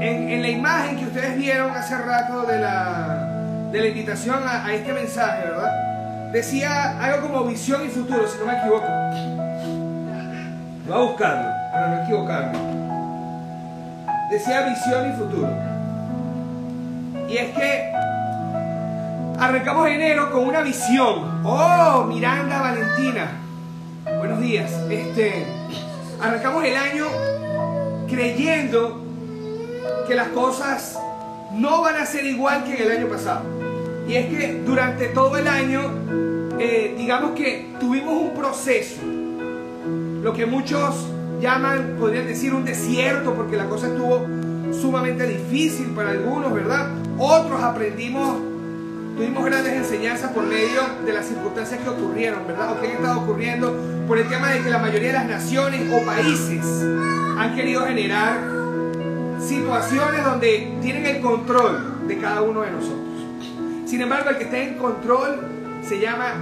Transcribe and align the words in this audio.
en, 0.00 0.42
la 0.42 0.48
imagen 0.48 0.98
que 0.98 1.04
ustedes 1.04 1.36
vieron 1.36 1.70
hace 1.70 1.96
rato 1.96 2.42
de 2.42 2.58
la, 2.58 3.28
de 3.70 3.80
la 3.80 3.86
invitación 3.86 4.42
a, 4.46 4.72
este 4.72 4.92
mensaje, 4.92 5.44
¿verdad? 5.44 6.30
Decía 6.32 6.98
algo 7.00 7.28
como 7.28 7.44
visión 7.44 7.84
y 7.84 7.88
futuro, 7.88 8.26
si 8.26 8.38
no 8.38 8.46
me 8.46 8.58
equivoco. 8.58 8.86
Voy 10.86 10.94
a 10.94 11.10
buscarlo, 11.10 11.50
para 11.72 11.88
no 11.88 12.02
equivocarme. 12.02 12.58
Decía 14.30 14.68
visión 14.68 15.10
y 15.10 15.12
futuro. 15.16 15.48
Y 17.28 17.36
es 17.36 17.54
que 17.54 17.92
arrancamos 19.38 19.88
enero 19.88 20.32
con 20.32 20.48
una 20.48 20.62
visión. 20.62 21.44
Oh, 21.44 22.04
Miranda 22.08 22.60
Valentina. 22.60 23.30
Buenos 24.18 24.40
días. 24.40 24.72
Este, 24.90 25.46
arrancamos 26.20 26.64
el 26.64 26.76
año 26.76 27.06
creyendo 28.12 29.02
que 30.06 30.14
las 30.14 30.28
cosas 30.28 30.98
no 31.52 31.80
van 31.80 31.96
a 31.96 32.06
ser 32.06 32.26
igual 32.26 32.64
que 32.64 32.74
en 32.74 32.82
el 32.82 32.98
año 32.98 33.08
pasado. 33.08 33.42
Y 34.06 34.14
es 34.14 34.26
que 34.26 34.60
durante 34.64 35.06
todo 35.08 35.36
el 35.38 35.48
año, 35.48 35.80
eh, 36.58 36.94
digamos 36.96 37.32
que 37.32 37.74
tuvimos 37.80 38.14
un 38.14 38.34
proceso, 38.34 39.00
lo 40.22 40.32
que 40.32 40.46
muchos 40.46 41.06
llaman, 41.40 41.96
podrían 41.98 42.26
decir, 42.26 42.52
un 42.54 42.64
desierto, 42.64 43.34
porque 43.34 43.56
la 43.56 43.68
cosa 43.68 43.86
estuvo 43.86 44.26
sumamente 44.72 45.26
difícil 45.26 45.86
para 45.88 46.10
algunos, 46.10 46.52
¿verdad? 46.52 46.90
Otros 47.18 47.62
aprendimos, 47.62 48.38
tuvimos 49.16 49.44
grandes 49.44 49.72
enseñanzas 49.72 50.32
por 50.32 50.44
medio 50.44 50.82
de 51.04 51.12
las 51.12 51.26
circunstancias 51.26 51.80
que 51.80 51.88
ocurrieron, 51.88 52.46
¿verdad? 52.46 52.72
O 52.72 52.80
que 52.80 52.88
han 52.88 52.96
estado 52.96 53.20
ocurriendo 53.20 53.76
por 54.06 54.18
el 54.18 54.28
tema 54.28 54.50
de 54.50 54.62
que 54.62 54.70
la 54.70 54.78
mayoría 54.78 55.08
de 55.08 55.14
las 55.14 55.26
naciones 55.26 55.82
o 55.92 56.04
países 56.04 56.64
han 57.38 57.54
querido 57.54 57.84
generar 57.86 58.38
situaciones 59.40 60.24
donde 60.24 60.72
tienen 60.80 61.06
el 61.06 61.20
control 61.20 62.06
de 62.06 62.18
cada 62.18 62.42
uno 62.42 62.60
de 62.62 62.70
nosotros. 62.70 62.98
Sin 63.86 64.00
embargo, 64.00 64.30
el 64.30 64.38
que 64.38 64.44
está 64.44 64.58
en 64.58 64.74
control 64.78 65.46
se 65.82 66.00
llama 66.00 66.34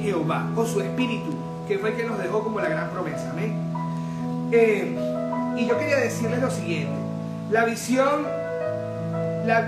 Jehová 0.00 0.46
o 0.56 0.64
su 0.64 0.80
espíritu, 0.80 1.34
que 1.68 1.78
fue 1.78 1.90
el 1.90 1.96
que 1.96 2.04
nos 2.04 2.18
dejó 2.18 2.42
como 2.42 2.60
la 2.60 2.68
gran 2.68 2.90
promesa. 2.90 3.30
Amén. 3.30 3.54
Eh, 4.52 4.96
y 5.56 5.66
yo 5.66 5.78
quería 5.78 5.98
decirles 5.98 6.40
lo 6.40 6.50
siguiente: 6.50 6.92
la 7.50 7.64
visión, 7.64 8.26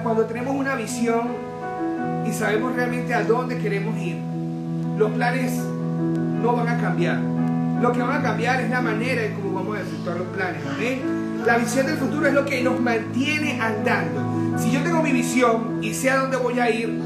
cuando 0.03 0.25
tenemos 0.25 0.55
una 0.55 0.75
visión 0.75 1.29
y 2.27 2.33
sabemos 2.33 2.75
realmente 2.75 3.15
a 3.15 3.23
dónde 3.23 3.59
queremos 3.59 3.97
ir, 3.99 4.19
los 4.97 5.11
planes 5.13 5.53
no 6.43 6.55
van 6.55 6.69
a 6.69 6.79
cambiar. 6.81 7.19
Lo 7.81 7.93
que 7.93 8.01
van 8.01 8.19
a 8.19 8.23
cambiar 8.23 8.61
es 8.61 8.71
la 8.71 8.81
manera 8.81 9.23
en 9.23 9.35
cómo 9.35 9.48
a 9.79 9.83
efectuar 9.83 10.17
los 10.19 10.27
planes. 10.29 10.63
Amén. 10.67 11.29
La 11.47 11.57
visión 11.57 11.87
del 11.87 11.97
futuro 11.97 12.27
es 12.27 12.35
lo 12.35 12.45
que 12.45 12.63
nos 12.63 12.81
mantiene 12.81 13.61
andando. 13.61 14.59
Si 14.59 14.71
yo 14.71 14.83
tengo 14.83 15.03
mi 15.03 15.13
visión 15.13 15.79
y 15.83 15.95
sé 15.95 16.11
a 16.11 16.19
dónde 16.19 16.37
voy 16.37 16.59
a 16.59 16.69
ir, 16.71 17.01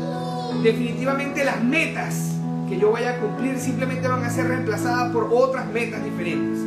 definitivamente 0.63 1.45
las 1.45 1.63
metas 1.63 2.33
que 2.69 2.79
yo 2.79 2.91
vaya 2.91 3.11
a 3.11 3.17
cumplir 3.17 3.59
simplemente 3.59 4.09
van 4.09 4.25
a 4.25 4.31
ser 4.31 4.49
reemplazadas 4.49 5.13
por 5.13 5.29
otras 5.33 5.67
metas 5.67 6.03
diferentes. 6.03 6.61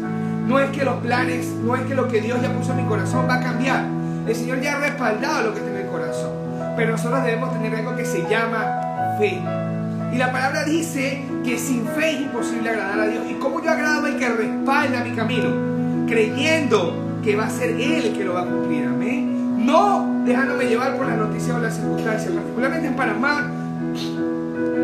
No 0.47 0.59
es 0.59 0.69
que 0.69 0.85
los 0.85 0.97
planes, 0.97 1.47
no 1.47 1.75
es 1.75 1.81
que 1.81 1.95
lo 1.95 2.07
que 2.07 2.21
Dios 2.21 2.39
ya 2.41 2.53
puso 2.53 2.71
en 2.71 2.83
mi 2.83 2.83
corazón 2.83 3.27
va 3.27 3.35
a 3.35 3.41
cambiar. 3.41 3.83
El 4.27 4.35
Señor 4.35 4.61
ya 4.61 4.75
ha 4.75 4.79
respaldado 4.79 5.47
lo 5.47 5.53
que 5.53 5.59
está 5.59 5.71
en 5.71 5.77
el 5.77 5.87
corazón. 5.87 6.31
Pero 6.77 6.91
nosotros 6.91 7.23
debemos 7.23 7.51
tener 7.53 7.75
algo 7.75 7.95
que 7.95 8.05
se 8.05 8.27
llama 8.29 9.17
fe. 9.19 9.41
Y 10.13 10.17
la 10.17 10.31
palabra 10.31 10.63
dice 10.63 11.23
que 11.43 11.57
sin 11.57 11.85
fe 11.87 12.11
es 12.11 12.21
imposible 12.21 12.69
agradar 12.69 12.99
a 12.99 13.07
Dios. 13.07 13.23
¿Y 13.29 13.33
cómo 13.35 13.61
yo 13.61 13.71
agrado 13.71 14.05
al 14.05 14.17
que 14.17 14.29
respalda 14.29 15.03
mi 15.03 15.15
camino? 15.15 15.74
Creyendo 16.07 17.19
que 17.23 17.35
va 17.35 17.45
a 17.45 17.49
ser 17.49 17.71
Él 17.71 18.13
que 18.15 18.23
lo 18.23 18.33
va 18.33 18.41
a 18.41 18.45
cumplir, 18.45 18.85
amén. 18.85 19.65
No 19.65 20.23
dejándome 20.25 20.65
llevar 20.65 20.97
por 20.97 21.07
las 21.07 21.17
noticias 21.17 21.55
o 21.55 21.59
las 21.59 21.75
circunstancias, 21.75 22.31
particularmente 22.31 22.87
en 22.87 22.95
Panamá. 22.95 23.51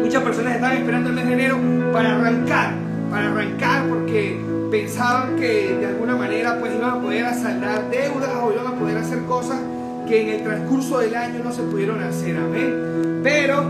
Muchas 0.02 0.24
personas 0.24 0.56
estaban 0.56 0.78
esperando 0.78 1.10
el 1.10 1.16
mes 1.16 1.28
de 1.28 1.34
enero 1.34 1.58
para 1.94 2.16
arrancar, 2.16 2.74
para 3.10 3.28
arrancar 3.28 3.88
porque 3.88 4.40
pensaban 4.72 5.36
que 5.36 5.76
de 5.80 5.86
alguna 5.86 6.16
manera 6.16 6.58
pues 6.60 6.74
iban 6.74 6.90
a 6.90 7.02
poder 7.02 7.34
saldar 7.36 7.90
deudas 7.92 8.30
o 8.42 8.52
iban 8.52 8.68
a 8.68 8.76
poder 8.80 8.98
hacer 8.98 9.20
cosas 9.24 9.60
que 10.08 10.22
en 10.22 10.30
el 10.30 10.44
transcurso 10.44 11.00
del 11.00 11.16
año 11.16 11.44
no 11.44 11.52
se 11.52 11.62
pudieron 11.64 12.02
hacer, 12.02 12.38
amén. 12.38 13.22
Pero 13.24 13.64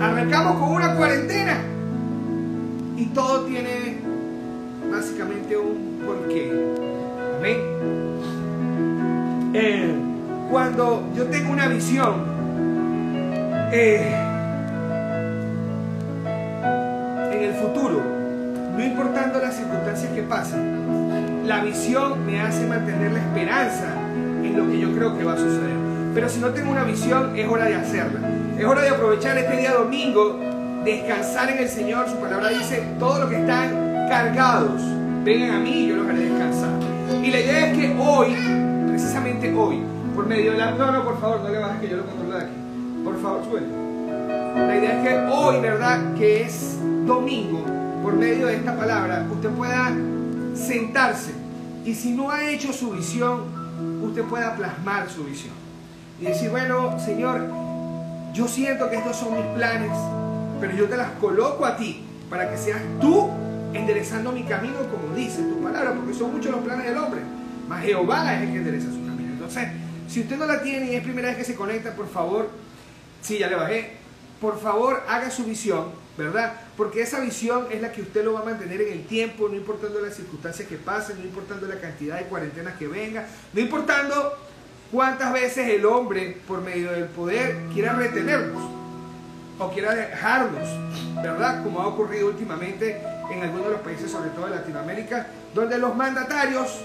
arrancamos 0.00 0.58
con 0.58 0.72
una 0.72 0.94
cuarentena 0.94 1.58
y 2.96 3.06
todo 3.06 3.46
tiene 3.46 3.96
básicamente 4.90 5.56
un 5.56 6.00
porqué, 6.04 6.52
Eh, 9.54 9.94
cuando 10.50 11.08
yo 11.16 11.26
tengo 11.26 11.52
una 11.52 11.66
visión, 11.66 12.24
eh, 13.72 14.14
en 17.32 17.42
el 17.42 17.54
futuro, 17.54 18.00
no 18.76 18.84
importando 18.84 19.40
las 19.40 19.56
circunstancias 19.56 20.12
que 20.12 20.22
pasen, 20.22 21.46
la 21.46 21.64
visión 21.64 22.24
me 22.24 22.40
hace 22.40 22.66
mantener 22.66 23.12
la 23.12 23.18
esperanza 23.18 23.94
en 24.42 24.56
lo 24.56 24.70
que 24.70 24.78
yo 24.78 24.92
creo 24.94 25.18
que 25.18 25.24
va 25.24 25.32
a 25.32 25.36
suceder. 25.36 25.76
Pero 26.14 26.28
si 26.28 26.38
no 26.38 26.50
tengo 26.50 26.70
una 26.70 26.84
visión, 26.84 27.36
es 27.36 27.48
hora 27.48 27.64
de 27.64 27.74
hacerla. 27.74 28.20
Es 28.58 28.64
hora 28.64 28.82
de 28.82 28.90
aprovechar 28.90 29.36
este 29.38 29.56
día 29.56 29.72
domingo, 29.72 30.38
descansar 30.84 31.50
en 31.50 31.58
el 31.58 31.68
Señor. 31.68 32.08
Su 32.08 32.16
palabra 32.16 32.50
dice, 32.50 32.84
todos 32.98 33.20
los 33.20 33.30
que 33.30 33.40
están 33.40 34.06
cargados, 34.08 34.82
vengan 35.24 35.50
a 35.56 35.58
mí 35.58 35.88
yo 35.88 35.96
los 35.96 36.08
haré. 36.08 36.31
Y 37.22 37.30
la 37.30 37.40
idea 37.40 37.70
es 37.70 37.78
que 37.78 37.96
hoy 37.98 38.34
precisamente 38.88 39.54
hoy, 39.54 39.80
por 40.14 40.26
medio 40.26 40.52
de 40.52 40.58
la... 40.58 40.72
No, 40.72 40.90
no, 40.90 41.04
por 41.04 41.20
favor, 41.20 41.40
no 41.40 41.48
le 41.48 41.58
bajes 41.58 41.80
que 41.80 41.88
yo 41.88 41.96
lo 41.98 42.06
controlo 42.06 42.36
de 42.36 42.44
aquí. 42.44 42.54
Por 43.04 43.22
favor, 43.22 43.44
suele. 43.48 43.66
La 44.56 44.76
idea 44.76 44.98
es 44.98 45.08
que 45.08 45.18
hoy, 45.32 45.60
¿verdad? 45.60 46.14
Que 46.14 46.42
es 46.42 46.78
domingo, 47.06 47.64
por 48.02 48.14
medio 48.14 48.46
de 48.46 48.56
esta 48.56 48.76
palabra, 48.76 49.26
usted 49.32 49.50
pueda 49.50 49.92
sentarse 50.54 51.32
y 51.84 51.94
si 51.94 52.12
no 52.12 52.30
ha 52.30 52.48
hecho 52.50 52.72
su 52.72 52.90
visión, 52.90 53.44
usted 54.02 54.22
pueda 54.24 54.54
plasmar 54.54 55.08
su 55.08 55.24
visión. 55.24 55.54
Y 56.20 56.26
decir, 56.26 56.50
bueno, 56.50 56.98
Señor, 56.98 57.46
yo 58.32 58.46
siento 58.48 58.90
que 58.90 58.96
estos 58.96 59.16
son 59.16 59.34
mis 59.34 59.46
planes, 59.56 59.92
pero 60.60 60.74
yo 60.76 60.88
te 60.88 60.96
las 60.96 61.10
coloco 61.12 61.66
a 61.66 61.76
ti 61.76 62.04
para 62.28 62.50
que 62.50 62.56
seas 62.56 62.80
tú 63.00 63.30
enderezando 63.72 64.32
mi 64.32 64.44
camino 64.44 64.78
como 64.90 65.14
dice 65.14 65.42
tu 65.42 65.62
palabra, 65.62 65.94
porque 65.94 66.14
son 66.14 66.32
muchos 66.32 66.52
los 66.52 66.62
planes 66.62 66.86
del 66.86 66.96
hombre 66.98 67.20
más 67.68 67.82
Jehová 67.82 68.34
es 68.34 68.42
el 68.42 68.52
que 68.52 68.58
endereza 68.58 68.86
su 68.86 69.04
camino. 69.06 69.32
Entonces, 69.32 69.68
si 70.08 70.20
usted 70.20 70.36
no 70.36 70.46
la 70.46 70.62
tiene 70.62 70.92
y 70.92 70.94
es 70.94 71.02
primera 71.02 71.28
vez 71.28 71.38
que 71.38 71.44
se 71.44 71.54
conecta, 71.54 71.94
por 71.94 72.08
favor, 72.08 72.50
sí, 73.20 73.38
ya 73.38 73.48
le 73.48 73.56
bajé, 73.56 73.92
por 74.40 74.60
favor 74.60 75.02
haga 75.08 75.30
su 75.30 75.44
visión, 75.44 75.86
¿verdad? 76.18 76.54
Porque 76.76 77.02
esa 77.02 77.20
visión 77.20 77.66
es 77.70 77.80
la 77.80 77.92
que 77.92 78.02
usted 78.02 78.24
lo 78.24 78.34
va 78.34 78.40
a 78.40 78.44
mantener 78.44 78.80
en 78.82 78.92
el 78.92 79.06
tiempo, 79.06 79.48
no 79.48 79.54
importando 79.54 80.00
las 80.00 80.14
circunstancias 80.14 80.68
que 80.68 80.76
pasen, 80.76 81.18
no 81.18 81.24
importando 81.24 81.66
la 81.66 81.80
cantidad 81.80 82.18
de 82.18 82.24
cuarentenas 82.24 82.74
que 82.74 82.88
venga, 82.88 83.26
no 83.52 83.60
importando 83.60 84.36
cuántas 84.90 85.32
veces 85.32 85.68
el 85.68 85.86
hombre, 85.86 86.36
por 86.46 86.60
medio 86.60 86.92
del 86.92 87.06
poder, 87.06 87.56
quiera 87.72 87.94
retenernos 87.94 88.62
o 89.58 89.70
quiera 89.70 89.94
dejarnos, 89.94 90.68
¿verdad? 91.22 91.62
Como 91.62 91.80
ha 91.80 91.86
ocurrido 91.86 92.26
últimamente 92.26 93.00
en 93.32 93.42
algunos 93.42 93.66
de 93.66 93.72
los 93.72 93.80
países, 93.80 94.10
sobre 94.10 94.30
todo 94.30 94.46
de 94.46 94.56
Latinoamérica, 94.56 95.26
donde 95.54 95.78
los 95.78 95.94
mandatarios 95.96 96.80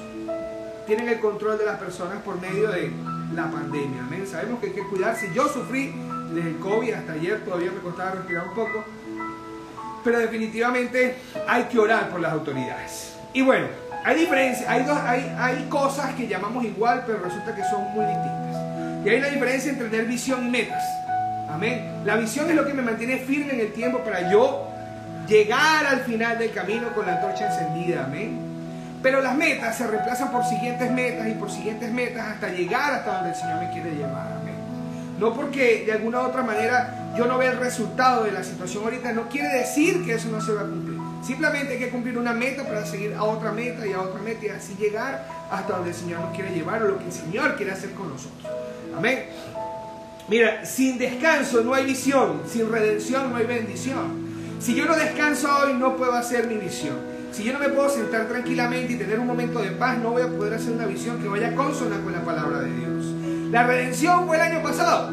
tienen 0.85 1.09
el 1.09 1.19
control 1.19 1.57
de 1.57 1.65
las 1.65 1.77
personas 1.77 2.21
por 2.23 2.39
medio 2.39 2.69
de 2.71 2.91
la 3.33 3.51
pandemia. 3.51 4.01
Amén. 4.01 4.25
Sabemos 4.25 4.59
que 4.59 4.67
hay 4.67 4.73
que 4.73 4.87
cuidarse. 4.87 5.29
Yo 5.33 5.47
sufrí 5.49 5.93
del 6.33 6.57
COVID 6.59 6.93
hasta 6.93 7.13
ayer, 7.13 7.43
todavía 7.43 7.71
me 7.71 7.79
costaba 7.79 8.11
respirar 8.11 8.47
un 8.47 8.55
poco. 8.55 8.85
Pero 10.03 10.19
definitivamente 10.19 11.17
hay 11.47 11.63
que 11.63 11.77
orar 11.77 12.09
por 12.09 12.21
las 12.21 12.31
autoridades. 12.31 13.15
Y 13.33 13.41
bueno, 13.41 13.67
hay 14.05 14.19
diferencias, 14.19 14.69
hay, 14.69 14.85
hay, 14.89 15.35
hay 15.37 15.69
cosas 15.69 16.13
que 16.15 16.27
llamamos 16.27 16.63
igual, 16.63 17.03
pero 17.05 17.19
resulta 17.19 17.53
que 17.53 17.63
son 17.63 17.83
muy 17.93 18.05
distintas. 18.05 19.05
Y 19.05 19.09
hay 19.09 19.17
una 19.17 19.27
diferencia 19.27 19.71
entre 19.71 19.89
tener 19.89 20.05
visión 20.05 20.47
y 20.47 20.49
metas. 20.49 20.83
Amén. 21.49 22.01
La 22.05 22.15
visión 22.15 22.49
es 22.49 22.55
lo 22.55 22.65
que 22.65 22.73
me 22.73 22.81
mantiene 22.81 23.17
firme 23.17 23.53
en 23.53 23.59
el 23.59 23.73
tiempo 23.73 23.99
para 23.99 24.31
yo 24.31 24.67
llegar 25.27 25.85
al 25.85 26.01
final 26.01 26.39
del 26.39 26.51
camino 26.51 26.93
con 26.93 27.05
la 27.05 27.15
antorcha 27.15 27.47
encendida. 27.47 28.05
Amén. 28.05 28.39
Pero 29.03 29.21
las 29.21 29.35
metas 29.35 29.77
se 29.77 29.85
reemplazan 29.85 30.31
por 30.31 30.43
siguientes 30.43 30.91
metas 30.91 31.27
y 31.27 31.33
por 31.33 31.51
siguientes 31.51 31.91
metas 31.91 32.27
hasta 32.27 32.49
llegar 32.49 32.93
hasta 32.93 33.15
donde 33.15 33.29
el 33.29 33.35
Señor 33.35 33.59
me 33.59 33.71
quiere 33.71 33.91
llevar. 33.91 34.27
Amén. 34.41 34.55
No 35.19 35.33
porque 35.33 35.83
de 35.85 35.93
alguna 35.93 36.21
u 36.21 36.25
otra 36.25 36.43
manera 36.43 37.13
yo 37.17 37.25
no 37.25 37.37
vea 37.37 37.51
el 37.51 37.59
resultado 37.59 38.23
de 38.23 38.31
la 38.31 38.43
situación 38.43 38.83
ahorita, 38.83 39.11
no 39.13 39.27
quiere 39.29 39.49
decir 39.49 40.05
que 40.05 40.13
eso 40.13 40.29
no 40.29 40.41
se 40.41 40.51
va 40.51 40.61
a 40.61 40.65
cumplir. 40.65 40.97
Simplemente 41.25 41.73
hay 41.73 41.79
que 41.79 41.89
cumplir 41.89 42.17
una 42.17 42.33
meta 42.33 42.63
para 42.63 42.85
seguir 42.85 43.13
a 43.15 43.23
otra 43.23 43.51
meta 43.51 43.85
y 43.85 43.93
a 43.93 44.01
otra 44.01 44.21
meta 44.21 44.45
y 44.45 44.49
así 44.49 44.75
llegar 44.79 45.25
hasta 45.51 45.73
donde 45.73 45.89
el 45.89 45.95
Señor 45.95 46.19
nos 46.21 46.35
quiere 46.35 46.51
llevar 46.51 46.83
o 46.83 46.87
lo 46.87 46.99
que 46.99 47.05
el 47.05 47.11
Señor 47.11 47.55
quiere 47.55 47.71
hacer 47.71 47.91
con 47.91 48.09
nosotros. 48.09 48.51
Amén. 48.95 49.25
Mira, 50.27 50.65
sin 50.65 50.97
descanso 50.97 51.61
no 51.63 51.73
hay 51.73 51.85
visión, 51.85 52.41
sin 52.47 52.71
redención 52.71 53.31
no 53.31 53.37
hay 53.37 53.45
bendición. 53.45 54.26
Si 54.59 54.73
yo 54.73 54.85
no 54.85 54.95
descanso 54.95 55.49
hoy, 55.55 55.73
no 55.75 55.95
puedo 55.95 56.13
hacer 56.13 56.47
mi 56.47 56.57
visión. 56.57 56.95
Si 57.31 57.43
yo 57.43 57.53
no 57.53 57.59
me 57.59 57.69
puedo 57.69 57.89
sentar 57.89 58.27
tranquilamente 58.27 58.93
y 58.93 58.95
tener 58.97 59.19
un 59.19 59.27
momento 59.27 59.59
de 59.59 59.71
paz, 59.71 59.99
no 59.99 60.11
voy 60.11 60.23
a 60.23 60.27
poder 60.27 60.55
hacer 60.55 60.73
una 60.73 60.87
visión 60.87 61.21
que 61.21 61.27
vaya 61.27 61.53
consona 61.53 62.01
con 62.01 62.11
la 62.11 62.21
palabra 62.21 62.61
de 62.61 62.73
Dios. 62.73 63.05
La 63.51 63.67
redención 63.67 64.25
fue 64.25 64.37
el 64.37 64.41
año 64.41 64.63
pasado. 64.63 65.11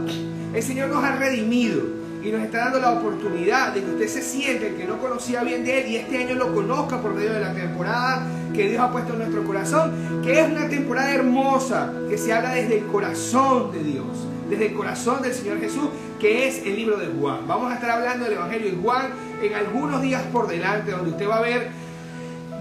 El 0.54 0.62
Señor 0.62 0.88
nos 0.88 1.04
ha 1.04 1.16
redimido 1.16 1.82
y 2.22 2.32
nos 2.32 2.40
está 2.40 2.58
dando 2.58 2.80
la 2.80 2.92
oportunidad 2.92 3.74
de 3.74 3.84
que 3.84 3.90
usted 3.90 4.08
se 4.08 4.22
siente 4.22 4.74
que 4.74 4.86
no 4.86 4.98
conocía 4.98 5.44
bien 5.44 5.62
de 5.62 5.82
Él 5.82 5.90
y 5.90 5.96
este 5.96 6.16
año 6.16 6.36
lo 6.36 6.54
conozca 6.54 7.02
por 7.02 7.12
medio 7.12 7.34
de 7.34 7.40
la 7.40 7.52
temporada 7.52 8.26
que 8.54 8.70
Dios 8.70 8.80
ha 8.80 8.90
puesto 8.90 9.12
en 9.12 9.18
nuestro 9.18 9.44
corazón, 9.44 10.22
que 10.22 10.40
es 10.40 10.48
una 10.48 10.68
temporada 10.68 11.12
hermosa, 11.12 11.92
que 12.08 12.16
se 12.16 12.32
habla 12.32 12.54
desde 12.54 12.78
el 12.78 12.86
corazón 12.86 13.72
de 13.72 13.82
Dios, 13.82 14.06
desde 14.48 14.66
el 14.68 14.74
corazón 14.74 15.20
del 15.20 15.34
Señor 15.34 15.60
Jesús, 15.60 15.88
que 16.18 16.48
es 16.48 16.64
el 16.64 16.76
libro 16.76 16.96
de 16.96 17.08
Juan. 17.08 17.46
Vamos 17.46 17.70
a 17.70 17.74
estar 17.74 17.90
hablando 17.90 18.24
del 18.24 18.34
Evangelio 18.34 18.70
de 18.70 18.76
Juan 18.78 19.08
en 19.46 19.54
algunos 19.54 20.02
días 20.02 20.22
por 20.32 20.48
delante, 20.48 20.92
donde 20.92 21.10
usted 21.10 21.28
va 21.28 21.36
a 21.36 21.42
ver 21.42 21.68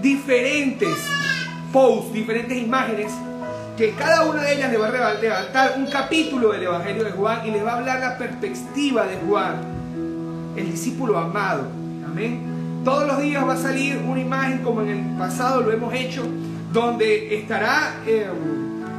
diferentes 0.02 0.96
posts, 1.72 2.12
diferentes 2.12 2.56
imágenes 2.56 3.12
que 3.76 3.90
cada 3.92 4.24
una 4.24 4.42
de 4.42 4.54
ellas 4.54 4.70
le 4.70 4.78
va 4.78 4.86
a 4.86 5.14
levantar 5.14 5.74
un 5.76 5.86
capítulo 5.86 6.52
del 6.52 6.64
Evangelio 6.64 7.04
de 7.04 7.10
Juan 7.10 7.46
y 7.46 7.50
les 7.50 7.64
va 7.64 7.72
a 7.72 7.76
hablar 7.78 7.98
la 7.98 8.16
perspectiva 8.16 9.04
de 9.06 9.16
Juan, 9.26 9.56
el 10.56 10.70
discípulo 10.70 11.18
amado. 11.18 11.62
Amén. 12.06 12.82
Todos 12.84 13.08
los 13.08 13.20
días 13.20 13.44
va 13.46 13.54
a 13.54 13.56
salir 13.56 13.98
una 14.06 14.20
imagen 14.20 14.58
como 14.58 14.82
en 14.82 14.90
el 14.90 15.18
pasado 15.18 15.62
lo 15.62 15.72
hemos 15.72 15.92
hecho, 15.92 16.22
donde 16.72 17.36
estará 17.36 17.94
eh, 18.06 18.28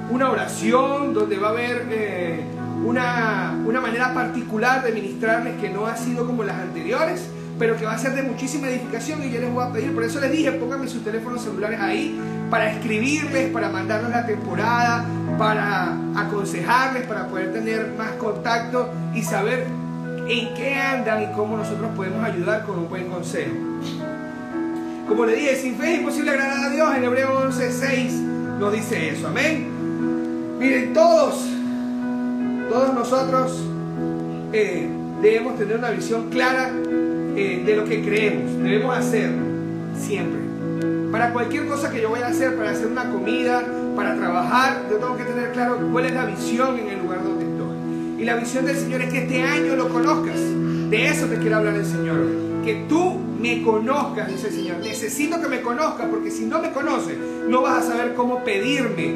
una 0.10 0.30
oración, 0.30 1.14
donde 1.14 1.38
va 1.38 1.48
a 1.48 1.52
haber 1.52 1.88
eh, 1.92 2.44
una, 2.84 3.58
una 3.66 3.80
manera 3.80 4.14
particular 4.14 4.84
de 4.84 4.92
ministrarles 4.92 5.62
que 5.62 5.70
no 5.70 5.86
ha 5.86 5.96
sido 5.96 6.26
como 6.26 6.44
las 6.44 6.58
anteriores 6.58 7.30
pero 7.58 7.78
que 7.78 7.86
va 7.86 7.94
a 7.94 7.98
ser 7.98 8.14
de 8.14 8.24
muchísima 8.24 8.68
edificación 8.68 9.24
y 9.24 9.32
yo 9.32 9.40
les 9.40 9.52
voy 9.52 9.64
a 9.64 9.72
pedir, 9.72 9.94
por 9.94 10.04
eso 10.04 10.20
les 10.20 10.32
dije, 10.32 10.52
pónganme 10.52 10.88
sus 10.88 11.04
teléfonos 11.04 11.42
celulares 11.42 11.80
ahí 11.80 12.20
para 12.50 12.72
escribirles, 12.72 13.50
para 13.52 13.70
mandarles 13.70 14.12
la 14.12 14.26
temporada, 14.26 15.06
para 15.38 15.98
aconsejarles, 16.16 17.08
para 17.08 17.28
poder 17.28 17.54
tener 17.54 17.94
más 17.98 18.12
contacto 18.14 18.90
y 19.14 19.22
saber 19.22 19.66
en 20.28 20.54
qué 20.54 20.76
andan 20.76 21.24
y 21.24 21.28
cómo 21.34 21.58
nosotros 21.58 21.90
podemos 21.96 22.24
ayudar 22.24 22.66
con 22.66 22.80
un 22.80 22.90
buen 22.90 23.08
consejo. 23.10 23.54
Como 25.08 25.26
le 25.26 25.36
dije, 25.36 25.56
sin 25.56 25.76
fe 25.76 25.94
es 25.94 26.00
imposible 26.00 26.32
agradar 26.32 26.66
a 26.66 26.70
Dios, 26.70 26.96
en 26.96 27.04
Hebreo 27.04 27.50
11.6 27.50 28.10
nos 28.60 28.74
dice 28.74 29.10
eso, 29.10 29.28
amén. 29.28 30.58
Miren, 30.60 30.94
todos, 30.94 31.46
todos 32.70 32.94
nosotros 32.94 33.62
eh, 34.52 34.90
debemos 35.22 35.58
tener 35.58 35.78
una 35.78 35.92
visión 35.92 36.30
clara 36.30 36.72
eh, 37.36 37.64
de 37.66 37.76
lo 37.76 37.86
que 37.86 38.02
creemos. 38.02 38.58
Debemos 38.64 38.98
hacer 38.98 39.32
siempre. 39.98 40.40
Para 41.12 41.32
cualquier 41.32 41.66
cosa 41.68 41.92
que 41.92 42.02
yo 42.02 42.12
vaya 42.12 42.28
a 42.28 42.30
hacer, 42.30 42.56
para 42.56 42.72
hacer 42.72 42.88
una 42.88 43.10
comida, 43.10 43.64
para 43.96 44.16
trabajar, 44.16 44.84
yo 44.90 44.98
tengo 44.98 45.16
que 45.18 45.24
tener 45.24 45.52
claro 45.52 45.78
cuál 45.92 46.06
es 46.06 46.14
la 46.14 46.26
visión 46.26 46.78
en 46.78 46.90
el 46.90 47.00
lugar 47.00 47.24
donde 47.24 47.46
estoy. 47.46 48.22
Y 48.22 48.26
la 48.26 48.36
visión 48.36 48.66
del 48.66 48.76
Señor 48.76 49.02
es 49.02 49.12
que 49.12 49.24
este 49.24 49.42
año 49.42 49.76
lo 49.76 49.90
conozcas. 49.90 50.38
De 50.90 51.08
eso 51.08 51.28
te 51.28 51.38
quiero 51.38 51.58
hablar 51.58 51.76
el 51.76 51.86
Señor. 51.86 52.18
Que 52.64 52.86
tú 52.90 53.20
me 53.40 53.62
conozcas, 53.64 54.28
dice 54.28 54.48
el 54.48 54.54
Señor. 54.54 54.78
Necesito 54.80 55.42
que 55.42 55.48
me 55.48 55.62
conozcas 55.62 56.08
porque 56.10 56.32
si 56.32 56.46
no 56.46 56.62
me 56.62 56.72
conoces, 56.72 57.18
no 57.48 57.62
vas 57.62 57.86
a 57.86 57.92
saber 57.92 58.14
cómo 58.16 58.44
pedirme, 58.44 59.16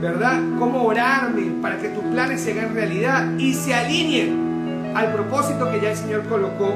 ¿verdad? 0.00 0.40
Cómo 0.58 0.84
orarme 0.84 1.60
para 1.62 1.78
que 1.78 1.88
tus 1.88 2.04
planes 2.04 2.40
se 2.40 2.52
hagan 2.52 2.74
realidad 2.74 3.38
y 3.38 3.54
se 3.54 3.74
alineen 3.74 4.92
al 4.94 5.12
propósito 5.12 5.70
que 5.70 5.80
ya 5.80 5.92
el 5.92 5.96
Señor 5.96 6.24
colocó 6.28 6.74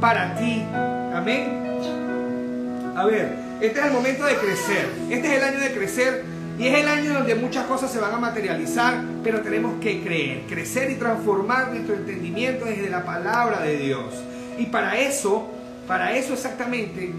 para 0.00 0.34
ti. 0.36 0.64
Amén. 1.14 1.58
A 2.96 3.04
ver, 3.04 3.36
este 3.60 3.80
es 3.80 3.86
el 3.86 3.92
momento 3.92 4.24
de 4.24 4.34
crecer. 4.36 4.88
Este 5.10 5.28
es 5.28 5.34
el 5.34 5.44
año 5.44 5.60
de 5.60 5.72
crecer 5.72 6.24
y 6.58 6.66
es 6.66 6.78
el 6.78 6.88
año 6.88 7.14
donde 7.14 7.34
muchas 7.36 7.66
cosas 7.66 7.92
se 7.92 8.00
van 8.00 8.12
a 8.12 8.18
materializar, 8.18 9.02
pero 9.22 9.40
tenemos 9.40 9.80
que 9.80 10.02
creer, 10.02 10.42
crecer 10.48 10.90
y 10.90 10.96
transformar 10.96 11.70
nuestro 11.70 11.94
entendimiento 11.94 12.64
desde 12.64 12.90
la 12.90 13.04
palabra 13.04 13.60
de 13.62 13.76
Dios. 13.76 14.14
Y 14.58 14.66
para 14.66 14.98
eso, 14.98 15.48
para 15.86 16.16
eso 16.16 16.32
exactamente, 16.32 17.12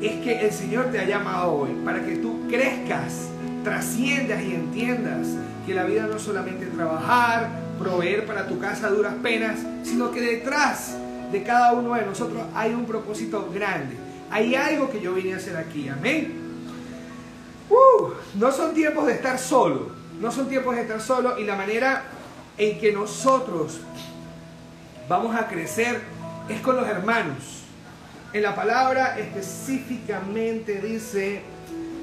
es 0.00 0.12
que 0.22 0.40
el 0.46 0.52
Señor 0.52 0.86
te 0.86 0.98
ha 0.98 1.04
llamado 1.04 1.52
hoy, 1.52 1.70
para 1.84 2.02
que 2.02 2.16
tú 2.16 2.48
crezcas, 2.48 3.28
trasciendas 3.62 4.42
y 4.42 4.54
entiendas 4.54 5.28
que 5.66 5.74
la 5.74 5.84
vida 5.84 6.06
no 6.06 6.16
es 6.16 6.22
solamente 6.22 6.64
trabajar, 6.64 7.50
proveer 7.78 8.24
para 8.24 8.46
tu 8.46 8.58
casa 8.58 8.88
duras 8.88 9.12
penas, 9.22 9.58
sino 9.82 10.10
que 10.10 10.22
detrás 10.22 10.96
de 11.30 11.42
cada 11.42 11.72
uno 11.72 11.94
de 11.94 12.06
nosotros 12.06 12.42
hay 12.54 12.72
un 12.74 12.84
propósito 12.84 13.50
grande. 13.52 13.96
Hay 14.30 14.54
algo 14.54 14.90
que 14.90 15.00
yo 15.00 15.14
vine 15.14 15.34
a 15.34 15.36
hacer 15.36 15.56
aquí. 15.56 15.88
Amén. 15.88 16.40
Uh, 17.68 18.10
no 18.34 18.52
son 18.52 18.74
tiempos 18.74 19.06
de 19.06 19.14
estar 19.14 19.38
solo. 19.38 19.90
No 20.20 20.30
son 20.30 20.48
tiempos 20.48 20.76
de 20.76 20.82
estar 20.82 21.00
solo. 21.00 21.38
Y 21.38 21.44
la 21.44 21.56
manera 21.56 22.04
en 22.58 22.78
que 22.78 22.92
nosotros 22.92 23.80
vamos 25.08 25.34
a 25.34 25.48
crecer 25.48 26.00
es 26.48 26.60
con 26.60 26.76
los 26.76 26.86
hermanos. 26.86 27.62
En 28.32 28.42
la 28.42 28.54
palabra 28.54 29.18
específicamente 29.18 30.80
dice 30.80 31.42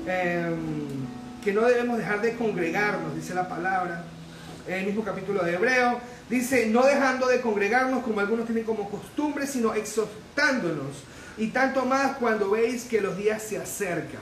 em, 0.06 1.08
que 1.44 1.54
no 1.54 1.62
debemos 1.62 1.98
dejar 1.98 2.22
de 2.22 2.36
congregarnos, 2.36 3.16
dice 3.16 3.34
la 3.34 3.48
palabra. 3.48 4.04
En 4.68 4.74
el 4.74 4.86
mismo 4.86 5.04
capítulo 5.04 5.44
de 5.44 5.54
Hebreo 5.54 6.02
Dice, 6.30 6.66
no 6.66 6.86
dejando 6.86 7.28
de 7.28 7.40
congregarnos 7.40 8.04
como 8.04 8.20
algunos 8.20 8.46
tienen 8.46 8.66
como 8.66 8.90
costumbre, 8.90 9.48
sino 9.48 9.74
exhortándonos. 9.74 11.04
Y 11.38 11.48
tanto 11.48 11.86
más 11.86 12.18
cuando 12.18 12.52
veis 12.52 12.84
que 12.84 13.00
los 13.00 13.16
días 13.16 13.42
se 13.42 13.58
acercan. 13.58 14.22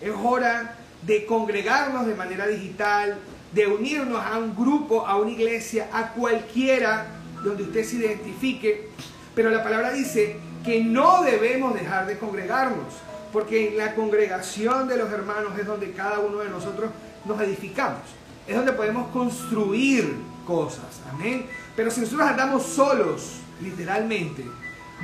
Es 0.00 0.12
hora 0.24 0.76
de 1.02 1.24
congregarnos 1.24 2.06
de 2.06 2.14
manera 2.14 2.48
digital, 2.48 3.18
de 3.52 3.66
unirnos 3.68 4.24
a 4.24 4.38
un 4.38 4.56
grupo, 4.56 5.06
a 5.06 5.16
una 5.16 5.30
iglesia, 5.30 5.88
a 5.92 6.12
cualquiera 6.12 7.06
donde 7.44 7.62
usted 7.62 7.84
se 7.84 7.96
identifique. 7.96 8.88
Pero 9.34 9.50
la 9.50 9.62
palabra 9.62 9.92
dice 9.92 10.36
que 10.64 10.82
no 10.82 11.22
debemos 11.22 11.74
dejar 11.74 12.06
de 12.06 12.18
congregarnos, 12.18 12.92
porque 13.32 13.68
en 13.68 13.78
la 13.78 13.94
congregación 13.94 14.88
de 14.88 14.96
los 14.96 15.12
hermanos 15.12 15.56
es 15.56 15.66
donde 15.66 15.92
cada 15.92 16.18
uno 16.18 16.38
de 16.38 16.48
nosotros 16.48 16.90
nos 17.24 17.40
edificamos. 17.40 18.00
Es 18.46 18.54
donde 18.54 18.72
podemos 18.72 19.08
construir 19.08 20.16
cosas. 20.46 21.00
Amén. 21.12 21.46
Pero 21.74 21.90
si 21.90 22.00
nosotros 22.00 22.28
andamos 22.28 22.62
solos, 22.64 23.40
literalmente, 23.60 24.44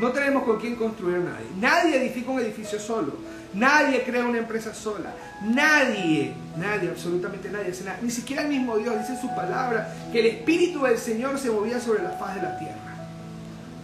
no 0.00 0.10
tenemos 0.10 0.44
con 0.44 0.58
quién 0.58 0.76
construir 0.76 1.18
nadie. 1.18 1.46
Nadie 1.58 1.96
edifica 1.96 2.30
un 2.30 2.40
edificio 2.40 2.78
solo. 2.78 3.12
Nadie 3.52 4.02
crea 4.04 4.24
una 4.24 4.38
empresa 4.38 4.72
sola. 4.72 5.14
Nadie, 5.42 6.34
nadie, 6.56 6.88
absolutamente 6.88 7.50
nadie. 7.50 7.72
Ni 8.00 8.10
siquiera 8.10 8.42
el 8.42 8.48
mismo 8.48 8.78
Dios 8.78 8.98
dice 8.98 9.12
en 9.12 9.20
su 9.20 9.28
palabra 9.34 9.92
que 10.10 10.20
el 10.20 10.26
Espíritu 10.26 10.82
del 10.82 10.96
Señor 10.96 11.38
se 11.38 11.50
movía 11.50 11.78
sobre 11.80 12.02
la 12.02 12.10
faz 12.10 12.36
de 12.36 12.42
la 12.42 12.58
tierra. 12.58 12.78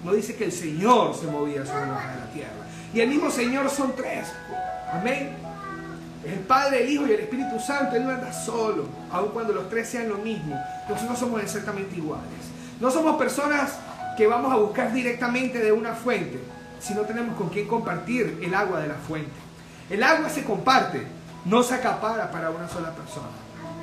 No 0.04 0.12
dice 0.12 0.36
que 0.36 0.44
el 0.44 0.52
Señor 0.52 1.14
se 1.14 1.26
movía 1.26 1.66
sobre 1.66 1.86
la 1.86 1.94
faz 1.94 2.14
de 2.14 2.20
la 2.20 2.32
tierra. 2.32 2.66
Y 2.94 3.00
el 3.00 3.08
mismo 3.10 3.30
Señor 3.30 3.68
son 3.68 3.94
tres. 3.94 4.28
Amén 4.90 5.47
el 6.24 6.40
Padre, 6.40 6.82
el 6.82 6.90
Hijo 6.90 7.06
y 7.06 7.12
el 7.12 7.20
Espíritu 7.20 7.60
Santo, 7.60 7.96
Él 7.96 8.04
no 8.04 8.10
anda 8.10 8.32
solo, 8.32 8.86
aun 9.10 9.30
cuando 9.30 9.52
los 9.52 9.68
tres 9.68 9.88
sean 9.88 10.08
lo 10.08 10.18
mismo. 10.18 10.54
Nosotros 10.88 11.10
no 11.10 11.16
somos 11.16 11.42
exactamente 11.42 11.96
iguales. 11.96 12.26
No 12.80 12.90
somos 12.90 13.16
personas 13.16 13.72
que 14.16 14.26
vamos 14.26 14.52
a 14.52 14.56
buscar 14.56 14.92
directamente 14.92 15.58
de 15.58 15.72
una 15.72 15.94
fuente, 15.94 16.40
si 16.80 16.94
no 16.94 17.02
tenemos 17.02 17.36
con 17.36 17.48
quién 17.48 17.68
compartir 17.68 18.38
el 18.42 18.54
agua 18.54 18.80
de 18.80 18.88
la 18.88 18.94
fuente. 18.94 19.30
El 19.90 20.02
agua 20.02 20.28
se 20.28 20.44
comparte, 20.44 21.06
no 21.44 21.62
se 21.62 21.74
acapara 21.74 22.30
para 22.30 22.50
una 22.50 22.68
sola 22.68 22.90
persona. 22.90 23.28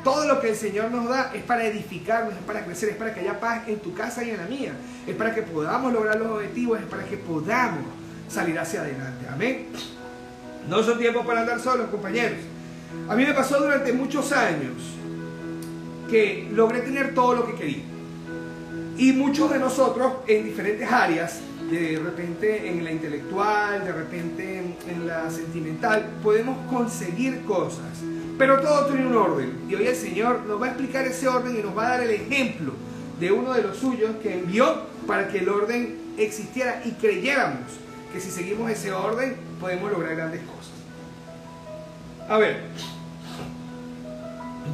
Todo 0.04 0.28
lo 0.28 0.40
que 0.40 0.50
el 0.50 0.56
Señor 0.56 0.92
nos 0.92 1.10
da 1.10 1.32
es 1.34 1.42
para 1.42 1.66
edificarnos, 1.66 2.34
es 2.34 2.44
para 2.44 2.64
crecer, 2.64 2.90
es 2.90 2.96
para 2.96 3.14
que 3.14 3.22
haya 3.22 3.40
paz 3.40 3.68
en 3.68 3.80
tu 3.80 3.94
casa 3.94 4.24
y 4.24 4.30
en 4.30 4.38
la 4.38 4.46
mía. 4.46 4.74
Es 5.08 5.16
para 5.16 5.34
que 5.34 5.42
podamos 5.42 5.92
lograr 5.92 6.18
los 6.18 6.28
objetivos, 6.28 6.80
es 6.80 6.86
para 6.86 7.06
que 7.06 7.18
podamos 7.18 7.86
salir 8.30 8.60
hacia 8.60 8.82
adelante. 8.82 9.26
Amén. 9.32 9.68
No 10.70 10.82
son 10.82 10.98
tiempos 10.98 11.26
para 11.26 11.42
andar 11.42 11.60
solos, 11.60 11.90
compañeros. 11.90 12.40
A 13.08 13.16
mí 13.16 13.24
me 13.24 13.34
pasó 13.34 13.60
durante 13.60 13.94
muchos 13.94 14.32
años 14.32 14.74
que 16.10 16.50
logré 16.52 16.82
tener 16.82 17.14
todo 17.14 17.36
lo 17.36 17.46
que 17.46 17.56
quería. 17.56 17.84
Y 18.98 19.12
muchos 19.12 19.52
de 19.52 19.60
nosotros 19.60 20.14
en 20.28 20.46
diferentes 20.46 20.90
áreas, 20.92 21.40
de 21.70 22.00
repente 22.04 22.70
en 22.70 22.84
la 22.84 22.92
intelectual, 22.92 23.84
de 23.84 23.92
repente 23.92 24.64
en, 24.90 25.08
la 25.08 25.30
sentimental, 25.30 26.06
podemos 26.24 26.58
conseguir 26.72 27.44
cosas. 27.44 28.02
Pero 28.38 28.60
todo 28.60 28.88
tiene 28.88 29.08
un 29.08 29.16
orden. 29.16 29.54
Y 29.70 29.76
hoy 29.76 29.88
el 29.88 29.96
Señor 29.96 30.42
nos 30.48 30.62
va 30.62 30.68
a 30.68 30.70
explicar 30.70 31.06
ese 31.06 31.28
orden 31.28 31.58
y 31.58 31.62
nos 31.62 31.78
va 31.78 31.88
a 31.88 31.90
dar 31.92 32.04
el 32.04 32.12
ejemplo 32.12 32.74
de 33.20 33.32
uno 33.32 33.54
de 33.54 33.64
los 33.64 33.78
suyos 33.78 34.12
que 34.22 34.34
envió 34.34 34.82
para 35.06 35.28
que 35.28 35.40
el 35.40 35.50
orden 35.50 35.98
existiera 36.18 36.82
y 36.86 36.92
creyéramos 36.92 37.86
que 38.14 38.20
si 38.20 38.32
seguimos 38.32 38.72
ese 38.72 38.94
orden 38.94 39.36
podemos 39.66 39.92
lograr 39.92 40.16
grandes 40.16 40.42
cosas. 40.42 40.74
A 42.30 42.38
ver, 42.38 42.66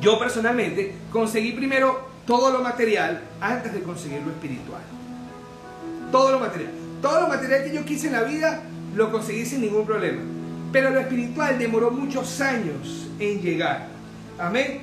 yo 0.02 0.20
personalmente 0.20 0.96
conseguí 1.14 1.54
primero 1.54 2.10
todo 2.28 2.52
lo 2.52 2.62
material 2.62 3.22
antes 3.40 3.72
de 3.72 3.84
conseguir 3.84 4.22
lo 4.22 4.32
espiritual. 4.32 4.82
Todo 6.12 6.34
lo 6.34 6.40
material. 6.42 6.72
Todo 7.02 7.22
lo 7.22 7.30
material 7.30 7.64
que 7.64 7.74
yo 7.74 7.86
quise 7.86 8.08
en 8.08 8.14
la 8.14 8.24
vida 8.24 8.64
lo 8.94 9.14
conseguí 9.14 9.46
sin 9.46 9.62
ningún 9.62 9.86
problema. 9.86 10.24
pero 10.74 10.90
lo 10.90 11.00
espiritual 11.00 11.58
demoró 11.58 11.92
muchos 11.92 12.42
años 12.42 13.08
en 13.18 13.42
llegar. 13.42 13.88
Amén. 14.38 14.82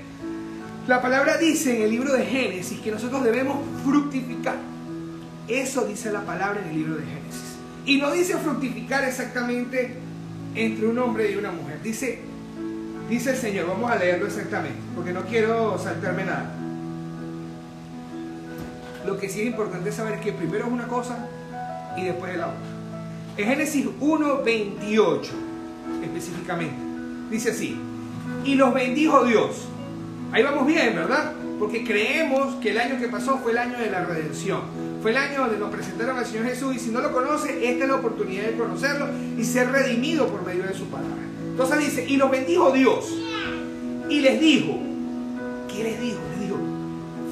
La 0.86 1.02
palabra 1.02 1.36
dice 1.36 1.76
en 1.76 1.82
el 1.82 1.90
libro 1.90 2.14
de 2.14 2.24
Génesis 2.24 2.80
que 2.80 2.90
nosotros 2.90 3.22
debemos 3.24 3.58
fructificar. 3.84 4.56
Eso 5.48 5.84
dice 5.84 6.10
la 6.10 6.22
palabra 6.22 6.62
en 6.62 6.68
el 6.68 6.74
libro 6.74 6.96
de 6.96 7.04
Génesis. 7.04 7.48
Y 7.88 7.97
no 7.97 8.12
dice 8.12 8.37
fructificar 8.37 9.02
exactamente 9.04 9.95
entre 10.54 10.87
un 10.87 10.99
hombre 10.99 11.33
y 11.33 11.37
una 11.37 11.50
mujer. 11.50 11.80
Dice, 11.83 12.18
dice 13.09 13.30
el 13.30 13.37
Señor, 13.38 13.66
vamos 13.66 13.90
a 13.90 13.97
leerlo 13.97 14.26
exactamente, 14.26 14.76
porque 14.95 15.11
no 15.14 15.23
quiero 15.23 15.78
saltarme 15.78 16.26
nada. 16.26 16.52
Lo 19.07 19.18
que 19.18 19.30
sí 19.30 19.40
es 19.40 19.47
importante 19.47 19.90
saber 19.90 20.16
es 20.16 20.21
que 20.21 20.33
primero 20.33 20.66
es 20.66 20.71
una 20.71 20.87
cosa 20.87 21.16
y 21.97 22.04
después 22.04 22.33
es 22.33 22.38
la 22.38 22.49
otra. 22.49 22.61
En 23.38 23.49
Génesis 23.49 23.87
1, 24.00 24.42
28, 24.42 25.33
específicamente, 26.04 26.76
dice 27.30 27.52
así, 27.52 27.80
y 28.45 28.54
los 28.54 28.75
bendijo 28.75 29.25
Dios. 29.25 29.66
Ahí 30.30 30.42
vamos 30.42 30.66
bien, 30.66 30.95
¿verdad? 30.95 31.33
Porque 31.59 31.85
creemos 31.85 32.57
que 32.57 32.73
el 32.73 32.80
año 32.80 32.99
que 32.99 33.09
pasó 33.09 33.38
fue 33.38 33.52
el 33.52 33.59
año 33.59 33.78
de 33.78 33.90
la 33.90 34.04
redención. 34.04 34.88
Fue 35.00 35.12
el 35.12 35.17
año 35.17 35.40
donde 35.40 35.59
nos 35.59 35.71
presentaron 35.71 36.19
al 36.19 36.26
Señor 36.26 36.47
Jesús 36.47 36.75
y 36.75 36.78
si 36.81 36.90
no 36.90 37.00
lo 37.00 37.12
conoce, 37.12 37.71
esta 37.71 37.85
es 37.85 37.90
la 37.90 37.97
oportunidad 37.97 38.45
de 38.47 38.57
conocerlo 38.57 39.07
y 39.37 39.45
ser 39.45 39.71
redimido 39.71 40.26
por 40.26 40.45
medio 40.45 40.64
de 40.64 40.75
su 40.75 40.87
palabra. 40.87 41.23
Entonces 41.50 41.78
dice, 41.78 42.05
y 42.09 42.17
los 42.17 42.31
bendijo 42.31 42.73
Dios. 42.73 43.14
Y 44.09 44.21
les 44.21 44.40
dijo, 44.40 44.78
¿qué 45.69 45.85
les 45.85 46.00
dijo? 46.00 46.19
Les 46.33 46.40
dijo, 46.40 46.59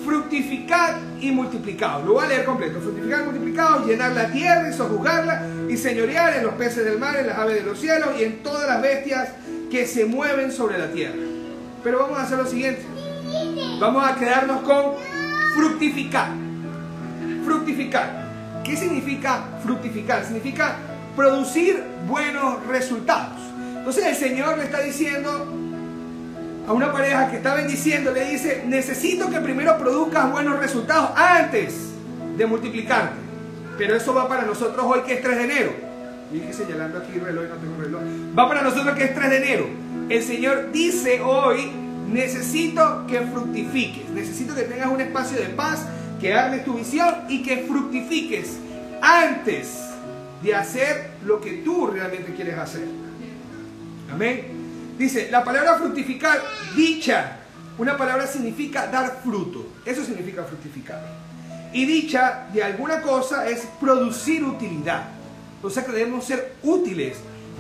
fructificad 0.05 0.97
y 1.21 1.33
multiplicad. 1.33 2.05
Lo 2.05 2.15
voy 2.15 2.25
a 2.25 2.29
leer 2.29 2.45
completo. 2.45 2.81
Fructificad 2.81 3.23
y 3.23 3.25
multiplicad, 3.25 3.85
llenar 3.85 4.13
la 4.13 4.31
tierra 4.31 4.71
y 4.71 4.73
sojuzgarla 4.73 5.47
y 5.69 5.77
señorear 5.77 6.37
en 6.37 6.45
los 6.45 6.55
peces 6.55 6.85
del 6.85 6.99
mar, 6.99 7.17
en 7.17 7.27
las 7.27 7.39
aves 7.39 7.57
de 7.57 7.63
los 7.63 7.81
cielos 7.81 8.11
y 8.19 8.25
en 8.25 8.43
todas 8.45 8.69
las 8.69 8.81
bestias 8.81 9.31
que 9.71 9.87
se 9.87 10.05
mueven 10.05 10.53
sobre 10.53 10.79
la 10.79 10.93
tierra. 10.93 11.19
Pero 11.83 11.99
vamos 11.99 12.19
a 12.19 12.23
hacer 12.23 12.39
lo 12.39 12.47
siguiente. 12.47 12.83
Vamos 13.81 14.09
a 14.09 14.15
quedarnos 14.15 14.61
con 14.63 14.95
fructificar. 15.57 16.46
Fructificar. 17.47 18.27
¿Qué 18.65 18.77
significa 18.77 19.45
fructificar? 19.63 20.25
Significa 20.25 20.75
producir 21.15 21.81
buenos 22.09 22.67
resultados. 22.67 23.39
Entonces 23.79 24.05
el 24.05 24.17
Señor 24.17 24.59
le 24.59 24.65
está 24.65 24.81
diciendo 24.81 25.47
a 26.67 26.73
una 26.73 26.93
pareja 26.93 27.31
que 27.31 27.37
está 27.37 27.55
bendiciendo, 27.55 28.11
le 28.11 28.25
dice, 28.33 28.65
necesito 28.67 29.31
que 29.31 29.41
primero 29.41 29.79
produzcas 29.79 30.33
buenos 30.33 30.59
resultados 30.59 31.11
antes 31.15 31.93
de 32.37 32.47
multiplicarte. 32.47 33.15
Pero 33.79 33.95
eso 33.95 34.13
va 34.13 34.29
para 34.29 34.43
nosotros 34.43 34.85
hoy 34.85 35.03
que 35.07 35.15
es 35.15 35.23
3 35.23 35.37
de 35.37 35.45
enero. 35.45 35.73
Y 36.33 36.53
señalando 36.53 36.99
aquí 36.99 37.17
reloj, 37.21 37.45
no 37.49 37.55
tengo 37.55 37.81
reloj. 37.81 38.03
Va 38.37 38.49
para 38.49 38.63
nosotros 38.63 38.97
que 38.97 39.05
es 39.05 39.15
3 39.15 39.31
de 39.31 39.37
enero. 39.37 39.67
El 40.09 40.23
Señor 40.25 40.73
dice 40.73 41.21
hoy, 41.21 41.71
necesito 42.09 43.07
que 43.07 43.21
fructifiques, 43.21 44.09
necesito 44.11 44.53
que 44.57 44.63
tengas 44.63 44.89
un 44.89 45.01
espacio 45.01 45.39
de 45.39 45.47
paz, 45.51 45.87
que 46.21 46.33
armes 46.33 46.65
tu 46.65 46.75
visión 46.75 47.15
y 47.29 47.43
que 47.43 47.65
fructifiques 47.69 48.57
antes 49.01 49.81
de 50.43 50.55
hacer 50.55 51.11
lo 51.25 51.41
que 51.41 51.63
tú 51.65 51.89
realmente 51.89 52.35
quieres 52.35 52.59
hacer. 52.59 52.87
Amén. 54.11 54.95
Dice, 54.99 55.29
la 55.31 55.45
palabra 55.45 55.77
fructificar, 55.77 56.41
dicha, 56.75 57.39
una 57.79 57.97
palabra 57.97 58.27
significa 58.27 58.87
dar 58.87 59.21
fruto. 59.23 59.67
Eso 59.85 60.05
significa 60.05 60.45
fructificar. 60.45 61.03
Y 61.73 61.85
dicha 61.85 62.47
de 62.53 62.63
alguna 62.63 63.03
cosa 63.03 63.49
es 63.49 63.67
producir 63.79 64.43
utilidad. 64.45 65.09
O 65.63 65.69
sea 65.69 65.85
que 65.85 65.93
debemos 65.93 66.25
ser 66.25 66.55
útiles 66.63 67.19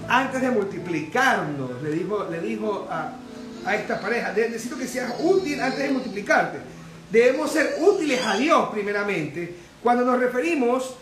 antes 0.08 0.40
de 0.40 0.50
multiplicarnos. 0.50 1.82
Le 1.82 1.90
dijo, 1.90 2.26
le 2.30 2.40
dijo 2.40 2.86
a, 2.90 3.12
a 3.66 3.74
esta 3.74 4.00
pareja, 4.00 4.32
necesito 4.32 4.78
que 4.78 4.86
seas 4.86 5.12
útil 5.20 5.60
antes 5.60 5.80
de 5.80 5.90
multiplicarte. 5.90 6.75
Debemos 7.10 7.52
ser 7.52 7.76
útiles 7.80 8.20
a 8.24 8.36
Dios 8.36 8.68
primeramente. 8.70 9.56
Cuando 9.82 10.04
nos 10.04 10.18
referimos 10.18 10.96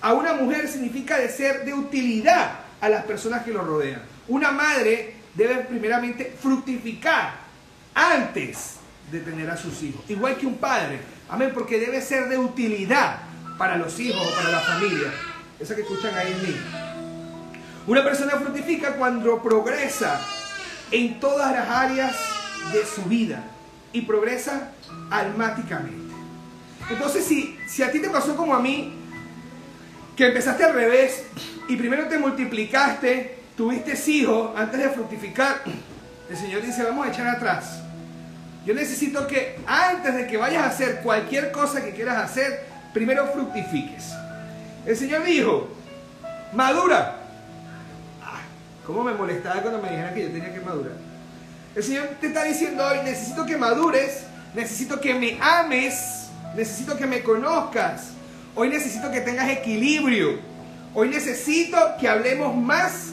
a 0.00 0.14
una 0.14 0.32
mujer 0.32 0.68
significa 0.68 1.18
de 1.18 1.28
ser 1.28 1.64
de 1.64 1.74
utilidad 1.74 2.52
a 2.80 2.88
las 2.88 3.04
personas 3.04 3.44
que 3.44 3.52
lo 3.52 3.62
rodean. 3.62 4.02
Una 4.28 4.50
madre 4.50 5.14
debe 5.34 5.56
primeramente 5.64 6.34
fructificar 6.40 7.34
antes 7.94 8.76
de 9.10 9.20
tener 9.20 9.50
a 9.50 9.56
sus 9.56 9.82
hijos. 9.82 10.02
Igual 10.08 10.36
que 10.36 10.46
un 10.46 10.56
padre. 10.56 11.00
Amén, 11.28 11.50
porque 11.52 11.78
debe 11.78 12.00
ser 12.00 12.28
de 12.28 12.38
utilidad 12.38 13.18
para 13.58 13.76
los 13.76 13.98
hijos 14.00 14.26
o 14.26 14.34
para 14.34 14.50
la 14.50 14.60
familia. 14.60 15.12
Esa 15.58 15.74
que 15.74 15.82
escuchan 15.82 16.14
ahí 16.14 16.32
en 16.32 16.42
mí. 16.42 16.56
Una 17.86 18.02
persona 18.04 18.32
fructifica 18.32 18.94
cuando 18.94 19.42
progresa 19.42 20.20
en 20.90 21.20
todas 21.20 21.52
las 21.52 21.68
áreas 21.68 22.16
de 22.72 22.86
su 22.86 23.02
vida 23.02 23.44
y 23.92 24.02
progresa 24.02 24.72
almáticamente. 25.10 26.14
Entonces, 26.90 27.24
si, 27.24 27.58
si 27.68 27.82
a 27.82 27.90
ti 27.90 28.00
te 28.00 28.10
pasó 28.10 28.36
como 28.36 28.54
a 28.54 28.60
mí, 28.60 28.94
que 30.16 30.26
empezaste 30.26 30.64
al 30.64 30.74
revés 30.74 31.24
y 31.68 31.76
primero 31.76 32.08
te 32.08 32.18
multiplicaste, 32.18 33.38
tuviste 33.56 33.98
hijos 34.10 34.52
antes 34.56 34.80
de 34.80 34.88
fructificar, 34.90 35.62
el 36.28 36.36
Señor 36.36 36.62
dice, 36.62 36.82
vamos 36.82 37.06
a 37.06 37.10
echar 37.10 37.26
atrás. 37.28 37.80
Yo 38.64 38.74
necesito 38.74 39.26
que 39.26 39.58
antes 39.66 40.14
de 40.14 40.26
que 40.26 40.36
vayas 40.36 40.62
a 40.62 40.66
hacer 40.68 41.00
cualquier 41.02 41.50
cosa 41.50 41.82
que 41.82 41.92
quieras 41.92 42.18
hacer, 42.18 42.66
primero 42.92 43.26
fructifiques. 43.32 44.12
El 44.86 44.96
Señor 44.96 45.24
dijo, 45.24 45.68
madura. 46.52 47.16
¿Cómo 48.86 49.04
me 49.04 49.12
molestaba 49.12 49.60
cuando 49.62 49.80
me 49.80 49.90
dijeron 49.90 50.14
que 50.14 50.22
yo 50.22 50.30
tenía 50.30 50.52
que 50.52 50.60
madurar? 50.60 50.94
El 51.74 51.82
Señor 51.82 52.08
te 52.20 52.26
está 52.26 52.44
diciendo 52.44 52.84
hoy, 52.84 52.98
necesito 53.04 53.46
que 53.46 53.56
madures, 53.56 54.24
necesito 54.54 55.00
que 55.00 55.14
me 55.14 55.38
ames, 55.40 56.28
necesito 56.56 56.96
que 56.96 57.06
me 57.06 57.22
conozcas. 57.22 58.12
Hoy 58.54 58.68
necesito 58.68 59.10
que 59.10 59.20
tengas 59.20 59.48
equilibrio. 59.48 60.38
Hoy 60.94 61.08
necesito 61.08 61.76
que 62.00 62.08
hablemos 62.08 62.56
más 62.56 63.10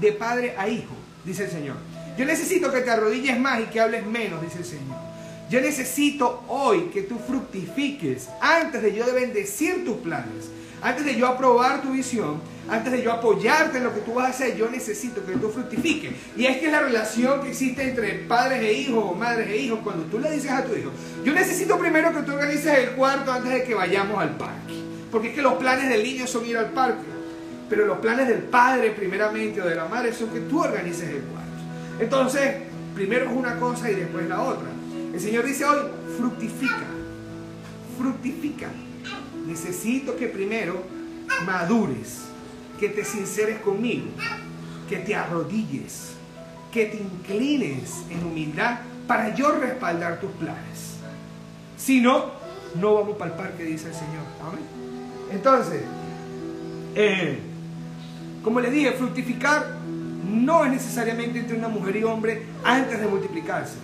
de 0.00 0.12
padre 0.12 0.54
a 0.56 0.68
hijo, 0.68 0.94
dice 1.24 1.44
el 1.44 1.50
Señor. 1.50 1.76
Yo 2.16 2.24
necesito 2.24 2.72
que 2.72 2.80
te 2.80 2.90
arrodilles 2.90 3.38
más 3.38 3.60
y 3.60 3.64
que 3.64 3.80
hables 3.80 4.06
menos, 4.06 4.42
dice 4.42 4.58
el 4.58 4.64
Señor. 4.64 4.96
Yo 5.50 5.60
necesito 5.60 6.44
hoy 6.48 6.90
que 6.92 7.02
tú 7.02 7.18
fructifiques 7.18 8.28
antes 8.40 8.82
de 8.82 8.94
yo 8.94 9.04
de 9.04 9.12
bendecir 9.12 9.84
tus 9.84 9.96
planes, 9.98 10.48
antes 10.82 11.04
de 11.04 11.16
yo 11.16 11.26
aprobar 11.26 11.82
tu 11.82 11.92
visión, 11.92 12.40
antes 12.68 12.92
de 12.92 13.02
yo 13.02 13.12
apoyarte 13.12 13.78
en 13.78 13.84
lo 13.84 13.94
que 13.94 14.00
tú 14.00 14.14
vas 14.14 14.26
a 14.26 14.28
hacer, 14.30 14.56
yo 14.56 14.70
necesito 14.70 15.24
que 15.24 15.32
tú 15.32 15.50
fructifiques. 15.50 16.12
Y 16.36 16.46
es 16.46 16.58
que 16.58 16.70
la 16.70 16.80
relación 16.80 17.42
que 17.42 17.50
existe 17.50 17.82
entre 17.82 18.14
padres 18.26 18.62
e 18.62 18.72
hijos 18.72 19.04
o 19.04 19.14
madres 19.14 19.48
e 19.48 19.56
hijos 19.56 19.80
cuando 19.82 20.04
tú 20.04 20.18
le 20.18 20.30
dices 20.30 20.50
a 20.50 20.64
tu 20.64 20.74
hijo, 20.74 20.90
yo 21.24 21.32
necesito 21.32 21.78
primero 21.78 22.12
que 22.12 22.22
tú 22.22 22.32
organices 22.32 22.78
el 22.78 22.90
cuarto 22.90 23.32
antes 23.32 23.52
de 23.52 23.64
que 23.64 23.74
vayamos 23.74 24.18
al 24.18 24.36
parque. 24.36 24.74
Porque 25.10 25.28
es 25.28 25.34
que 25.34 25.42
los 25.42 25.54
planes 25.54 25.88
del 25.88 26.02
niño 26.02 26.26
son 26.26 26.46
ir 26.46 26.56
al 26.56 26.70
parque. 26.70 27.02
Pero 27.68 27.86
los 27.86 27.98
planes 27.98 28.28
del 28.28 28.42
padre 28.44 28.90
primeramente 28.90 29.60
o 29.60 29.66
de 29.66 29.74
la 29.74 29.86
madre 29.86 30.12
son 30.12 30.30
que 30.30 30.40
tú 30.40 30.62
organices 30.62 31.08
el 31.08 31.22
cuarto. 31.22 31.50
Entonces, 32.00 32.54
primero 32.94 33.26
es 33.26 33.32
una 33.32 33.56
cosa 33.58 33.90
y 33.90 33.94
después 33.94 34.28
la 34.28 34.42
otra. 34.42 34.68
El 35.12 35.20
Señor 35.20 35.44
dice 35.44 35.64
hoy, 35.64 35.88
fructifica, 36.16 36.86
fructifica. 37.98 38.68
Necesito 39.46 40.16
que 40.16 40.26
primero 40.26 40.82
madures, 41.44 42.22
que 42.78 42.88
te 42.88 43.04
sinceres 43.04 43.60
conmigo, 43.60 44.06
que 44.88 44.98
te 44.98 45.14
arrodilles, 45.14 46.12
que 46.72 46.86
te 46.86 46.96
inclines 46.96 48.04
en 48.10 48.24
humildad 48.24 48.80
para 49.06 49.34
yo 49.34 49.52
respaldar 49.52 50.20
tus 50.20 50.30
planes. 50.32 50.96
Si 51.76 52.00
no, 52.00 52.30
no 52.80 52.94
vamos 52.94 53.16
para 53.16 53.32
el 53.32 53.36
parque, 53.36 53.64
dice 53.64 53.88
el 53.88 53.94
Señor. 53.94 54.24
Amén. 54.40 54.64
Entonces, 55.32 55.82
eh, 56.94 57.38
como 58.42 58.60
les 58.60 58.72
dije, 58.72 58.92
fructificar 58.92 59.76
no 60.24 60.64
es 60.64 60.72
necesariamente 60.72 61.40
entre 61.40 61.56
una 61.56 61.68
mujer 61.68 61.96
y 61.96 62.04
hombre 62.04 62.46
antes 62.64 63.00
de 63.00 63.06
multiplicarse. 63.06 63.76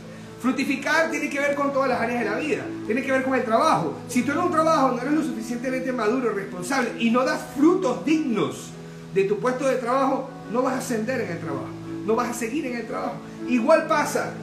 Fructificar 0.47 1.11
tiene 1.11 1.29
que 1.29 1.41
ver 1.41 1.57
con 1.57 1.73
todas 1.73 1.89
las 1.89 2.01
áreas 2.01 2.21
de 2.21 2.31
la 2.31 2.37
vida, 2.37 2.63
tiene 2.87 3.03
que 3.03 3.11
ver 3.11 3.25
con 3.25 3.35
el 3.35 3.43
trabajo. 3.43 3.99
Si 4.07 4.23
tú 4.23 4.31
en 4.31 4.39
un 4.39 4.53
trabajo 4.53 4.93
no 4.93 5.03
eres 5.03 5.13
lo 5.13 5.23
suficientemente 5.25 5.93
maduro, 5.93 6.33
responsable 6.33 6.93
y 7.01 7.11
no 7.11 7.25
das 7.25 7.41
frutos 7.57 8.05
dignos 8.05 8.71
de 9.13 9.25
tu 9.25 9.41
puesto 9.41 9.67
de 9.67 9.75
trabajo, 9.75 10.31
no 10.53 10.63
vas 10.63 10.75
a 10.75 10.79
ascender 10.79 11.23
en 11.23 11.33
el 11.33 11.41
trabajo, 11.41 11.67
no 12.07 12.15
vas 12.15 12.31
a 12.31 12.33
seguir 12.33 12.65
en 12.65 12.77
el 12.77 12.87
trabajo. 12.87 13.15
Igual 13.49 13.89
pasa, 13.89 14.35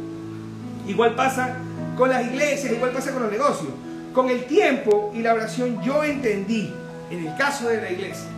igual 0.88 1.14
pasa 1.14 1.58
con 1.98 2.08
las 2.08 2.26
iglesias, 2.26 2.72
igual 2.72 2.92
pasa 2.92 3.12
con 3.12 3.24
los 3.24 3.30
negocios. 3.30 3.72
Con 4.14 4.30
el 4.30 4.46
tiempo 4.46 5.12
y 5.14 5.20
la 5.20 5.34
oración 5.34 5.82
yo 5.82 6.02
entendí, 6.02 6.72
en 7.10 7.26
el 7.26 7.36
caso 7.36 7.68
de 7.68 7.82
la 7.82 7.92
iglesia, 7.92 8.30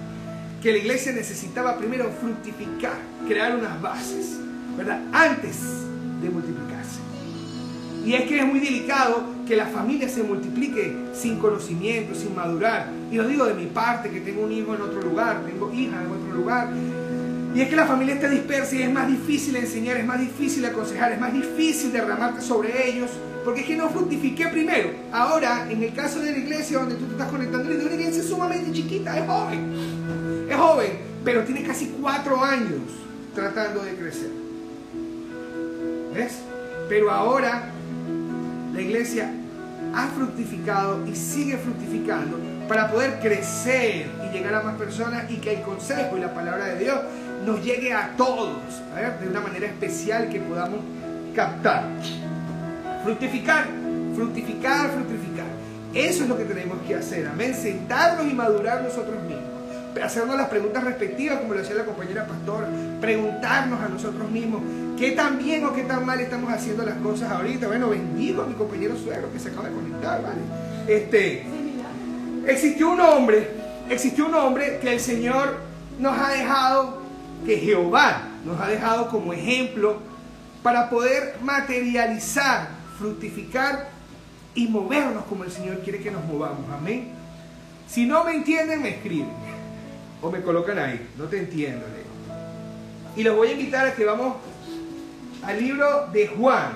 que 0.61 0.73
la 0.73 0.79
iglesia 0.79 1.13
necesitaba 1.13 1.79
primero 1.79 2.11
fructificar, 2.21 2.99
crear 3.29 3.55
unas 3.55 3.81
bases, 3.81 4.37
¿verdad? 4.77 5.01
Antes 5.13 5.59
de 6.21 6.29
multiplicarse. 6.29 6.78
Y 8.09 8.15
es 8.15 8.23
que 8.23 8.39
es 8.39 8.47
muy 8.47 8.59
delicado 8.59 9.23
que 9.47 9.55
la 9.55 9.67
familia 9.67 10.09
se 10.09 10.23
multiplique 10.23 10.97
sin 11.13 11.39
conocimiento, 11.39 12.15
sin 12.15 12.35
madurar. 12.35 12.89
Y 13.13 13.17
lo 13.17 13.29
digo 13.29 13.45
de 13.45 13.53
mi 13.53 13.67
parte, 13.67 14.09
que 14.09 14.23
tengo 14.23 14.45
un 14.45 14.51
hijo 14.51 14.75
en 14.75 14.81
otro 14.81 15.03
lugar, 15.03 15.43
tengo 15.45 15.71
hija 15.71 16.03
en 16.03 16.11
otro 16.11 16.35
lugar. 16.35 16.71
Y 17.55 17.61
es 17.61 17.69
que 17.69 17.77
la 17.77 17.85
familia 17.85 18.15
está 18.15 18.31
dispersa 18.31 18.77
y 18.77 18.83
es 18.85 18.91
más 18.91 19.09
difícil 19.09 19.57
enseñar, 19.57 19.99
es 19.99 20.07
más 20.07 20.19
difícil 20.21 20.65
aconsejar, 20.65 21.13
es 21.13 21.21
más 21.21 21.35
difícil 21.35 21.93
derramarte 21.93 22.41
sobre 22.41 22.89
ellos, 22.89 23.11
porque 23.45 23.61
es 23.61 23.67
que 23.67 23.77
no 23.77 23.91
fructifiqué 23.91 24.47
primero. 24.49 24.89
Ahora, 25.13 25.71
en 25.71 25.83
el 25.83 25.93
caso 25.93 26.21
de 26.21 26.33
la 26.33 26.39
iglesia 26.39 26.79
donde 26.79 26.95
tú 26.95 27.05
te 27.05 27.13
estás 27.13 27.29
conectando, 27.29 27.71
es 27.71 27.85
una 27.85 27.95
iglesia 27.95 28.23
sumamente 28.23 28.73
chiquita, 28.73 29.19
es 29.19 29.27
joven, 29.27 30.47
es 30.49 30.57
joven, 30.57 30.93
pero 31.27 31.45
tiene 31.45 31.63
casi 31.63 31.95
cuatro 32.01 32.43
años 32.43 32.81
tratando 33.35 33.85
de 33.85 33.95
crecer. 33.97 34.31
¿Ves? 36.15 36.39
Pero 36.89 37.11
ahora 37.11 37.75
la 38.79 38.83
iglesia 38.83 39.33
ha 39.93 40.07
fructificado 40.07 41.05
y 41.05 41.17
sigue 41.17 41.57
fructificando 41.57 42.39
para 42.69 42.89
poder 42.89 43.19
crecer 43.19 44.07
y 44.25 44.33
llegar 44.33 44.55
a 44.55 44.63
más 44.63 44.77
personas 44.77 45.29
y 45.29 45.39
que 45.39 45.55
el 45.55 45.63
consejo 45.63 46.17
y 46.17 46.21
la 46.21 46.33
palabra 46.33 46.67
de 46.67 46.79
Dios 46.79 47.01
nos 47.45 47.65
llegue 47.65 47.93
a 47.93 48.11
todos, 48.17 48.57
de 49.21 49.29
una 49.29 49.41
manera 49.41 49.67
especial 49.67 50.29
que 50.29 50.39
podamos 50.39 50.79
captar. 51.35 51.89
Fructificar, 53.03 53.67
fructificar, 54.15 54.91
fructificar. 54.93 55.47
Eso 55.93 56.23
es 56.23 56.29
lo 56.29 56.37
que 56.37 56.45
tenemos 56.45 56.79
que 56.87 56.95
hacer, 56.95 57.27
amén. 57.27 57.55
Sentarnos 57.55 58.31
y 58.31 58.35
madurar 58.35 58.83
nosotros 58.83 59.21
mismos. 59.25 59.48
Hacernos 60.03 60.37
las 60.37 60.49
preguntas 60.49 60.85
respectivas, 60.85 61.39
como 61.39 61.55
lo 61.55 61.61
decía 61.61 61.77
la 61.77 61.85
compañera 61.85 62.27
pastora. 62.27 62.69
Preguntarnos 63.01 63.81
a 63.81 63.89
nosotros 63.89 64.31
mismos 64.31 64.63
qué 64.99 65.13
tan 65.13 65.39
bien 65.39 65.65
o 65.65 65.73
qué 65.73 65.85
tan 65.85 66.05
mal 66.05 66.21
estamos 66.21 66.53
haciendo 66.53 66.85
las 66.85 66.97
cosas 66.97 67.31
ahorita. 67.31 67.67
Bueno, 67.69 67.91
bendigo 67.91 68.43
a 68.43 68.47
mi 68.47 68.55
compañero 68.55 68.97
suegro 68.97 69.33
que 69.33 69.39
se 69.39 69.49
acaba 69.51 69.69
de 69.69 69.75
conectar, 69.75 70.23
¿vale? 70.23 70.41
Este, 70.89 71.45
existió 72.47 72.91
un 72.91 73.01
hombre, 73.01 73.51
existió 73.89 74.27
un 74.27 74.35
hombre 74.35 74.79
que 74.81 74.95
el 74.95 75.01
Señor 75.01 75.57
nos 75.99 76.19
ha 76.19 76.31
dejado 76.31 77.03
que 77.45 77.57
Jehová 77.59 78.23
nos 78.45 78.61
ha 78.61 78.69
dejado 78.69 79.09
como 79.09 79.33
ejemplo 79.33 79.99
para 80.63 80.91
poder 80.91 81.37
materializar, 81.43 82.69
fructificar 82.99 83.89
y 84.55 84.67
movernos 84.67 85.25
como 85.25 85.45
el 85.45 85.51
Señor 85.51 85.81
quiere 85.81 86.01
que 86.01 86.11
nos 86.11 86.25
movamos. 86.25 86.65
Amén. 86.73 87.11
Si 87.87 88.07
no 88.07 88.25
me 88.25 88.33
entienden, 88.33 88.83
me 88.83 88.91
escriben 88.91 89.48
o 90.23 90.31
me 90.31 90.43
colocan 90.43 90.79
ahí. 90.79 91.09
No 91.17 91.25
te 91.25 91.39
entiendo, 91.39 91.87
Leo. 91.87 92.09
Y 93.17 93.23
los 93.23 93.37
voy 93.37 93.49
a 93.49 93.53
invitar 93.53 93.87
a 93.87 93.95
que 93.95 94.05
vamos 94.05 94.37
al 95.43 95.59
libro 95.59 96.09
de 96.13 96.29
Juan, 96.29 96.73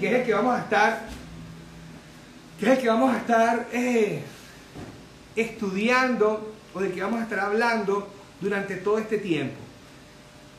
que 0.00 0.08
es 0.08 0.14
el 0.20 0.26
que 0.26 0.34
vamos 0.34 0.56
a 0.56 0.60
estar, 0.60 1.06
que 2.58 2.66
es 2.66 2.72
el 2.72 2.78
que 2.78 2.88
vamos 2.88 3.14
a 3.14 3.18
estar 3.18 3.68
eh, 3.72 4.22
estudiando 5.36 6.54
o 6.74 6.80
del 6.80 6.92
que 6.92 7.02
vamos 7.02 7.20
a 7.20 7.24
estar 7.24 7.40
hablando 7.40 8.08
durante 8.40 8.76
todo 8.76 8.98
este 8.98 9.18
tiempo. 9.18 9.56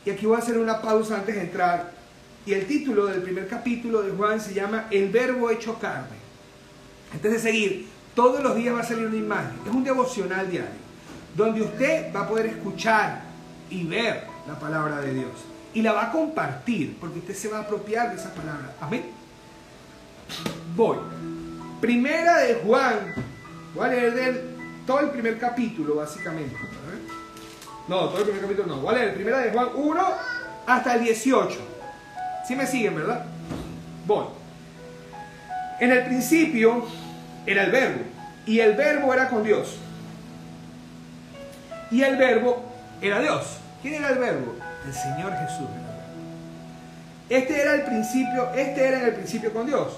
Y 0.05 0.09
aquí 0.09 0.25
voy 0.25 0.35
a 0.35 0.39
hacer 0.39 0.57
una 0.57 0.81
pausa 0.81 1.15
antes 1.15 1.35
de 1.35 1.41
entrar. 1.41 1.93
Y 2.45 2.53
el 2.53 2.67
título 2.67 3.05
del 3.05 3.21
primer 3.21 3.47
capítulo 3.47 4.01
de 4.01 4.11
Juan 4.11 4.39
se 4.39 4.53
llama 4.53 4.87
El 4.91 5.09
verbo 5.09 5.49
hecho 5.49 5.79
carne. 5.79 6.17
Antes 7.13 7.31
de 7.31 7.39
seguir, 7.39 7.87
todos 8.15 8.43
los 8.43 8.55
días 8.55 8.75
va 8.75 8.81
a 8.81 8.83
salir 8.83 9.05
una 9.05 9.15
imagen. 9.15 9.53
Es 9.65 9.71
un 9.71 9.83
devocional 9.83 10.49
diario, 10.51 10.82
donde 11.35 11.61
usted 11.61 12.13
va 12.13 12.21
a 12.21 12.27
poder 12.27 12.47
escuchar 12.47 13.21
y 13.69 13.83
ver 13.85 14.23
la 14.47 14.59
palabra 14.59 15.01
de 15.01 15.13
Dios. 15.13 15.31
Y 15.73 15.81
la 15.81 15.93
va 15.93 16.09
a 16.09 16.11
compartir, 16.11 16.97
porque 16.99 17.19
usted 17.19 17.33
se 17.33 17.47
va 17.47 17.59
a 17.59 17.61
apropiar 17.61 18.11
de 18.11 18.17
esa 18.17 18.33
palabra. 18.33 18.75
Amén. 18.79 19.05
Voy. 20.75 20.97
Primera 21.81 22.37
de 22.39 22.55
Juan. 22.55 23.13
Voy 23.73 23.85
a 23.85 23.89
leer 23.89 24.13
del, 24.13 24.41
todo 24.85 24.99
el 24.99 25.09
primer 25.09 25.39
capítulo, 25.39 25.95
básicamente. 25.95 26.55
No, 27.87 28.09
todo 28.09 28.19
el 28.19 28.23
primer 28.25 28.41
capítulo 28.43 28.67
no. 28.67 28.81
Voy 28.81 28.95
a 28.95 28.99
leer 28.99 29.15
primera 29.15 29.39
de 29.39 29.51
Juan 29.51 29.69
1 29.73 30.03
hasta 30.67 30.95
el 30.95 31.03
18. 31.03 31.59
Si 32.47 32.55
me 32.55 32.67
siguen, 32.67 32.95
¿verdad? 32.95 33.25
Voy. 34.05 34.25
En 35.79 35.91
el 35.91 36.05
principio 36.05 36.85
era 37.45 37.63
el 37.63 37.71
verbo. 37.71 38.01
Y 38.45 38.59
el 38.59 38.75
verbo 38.75 39.13
era 39.13 39.29
con 39.29 39.43
Dios. 39.43 39.77
Y 41.93 42.01
el 42.01 42.17
verbo 42.17 42.63
era 43.01 43.19
Dios. 43.19 43.45
¿Quién 43.83 43.93
era 43.93 44.09
el 44.09 44.17
verbo? 44.17 44.55
El 44.83 44.93
Señor 44.93 45.31
Jesús. 45.37 45.67
Este 47.29 47.61
era 47.61 47.75
el 47.75 47.83
principio, 47.83 48.49
este 48.55 48.87
era 48.87 48.99
en 48.99 49.05
el 49.05 49.13
principio 49.13 49.53
con 49.53 49.67
Dios. 49.67 49.93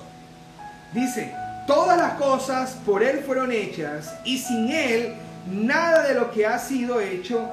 Dice, 0.92 1.34
todas 1.66 1.98
las 1.98 2.14
cosas 2.16 2.78
por 2.86 3.02
Él 3.02 3.24
fueron 3.26 3.50
hechas 3.54 4.14
y 4.26 4.38
sin 4.38 4.70
Él 4.70 5.16
nada 5.50 6.06
de 6.06 6.16
lo 6.16 6.32
que 6.32 6.46
ha 6.46 6.60
sido 6.60 7.00
hecho 7.00 7.50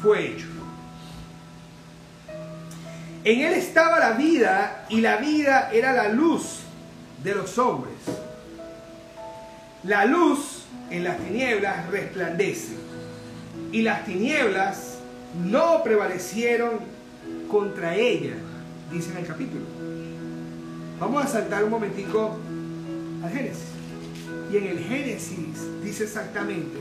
fue 0.00 0.28
hecho. 0.28 0.46
En 3.24 3.40
él 3.40 3.54
estaba 3.54 3.98
la 3.98 4.12
vida 4.12 4.84
y 4.88 5.00
la 5.00 5.16
vida 5.16 5.70
era 5.72 5.92
la 5.92 6.08
luz 6.08 6.60
de 7.24 7.34
los 7.34 7.58
hombres. 7.58 7.96
La 9.82 10.04
luz 10.04 10.66
en 10.90 11.02
las 11.02 11.18
tinieblas 11.18 11.88
resplandece 11.88 12.85
y 13.76 13.82
las 13.82 14.06
tinieblas 14.06 15.00
no 15.44 15.82
prevalecieron 15.82 16.78
contra 17.50 17.94
ella, 17.94 18.32
dice 18.90 19.10
en 19.10 19.18
el 19.18 19.26
capítulo. 19.26 19.66
Vamos 20.98 21.22
a 21.22 21.28
saltar 21.28 21.62
un 21.62 21.72
momentico 21.72 22.38
al 23.22 23.30
Génesis. 23.30 23.66
Y 24.50 24.56
en 24.56 24.66
el 24.68 24.78
Génesis 24.78 25.82
dice 25.84 26.04
exactamente 26.04 26.78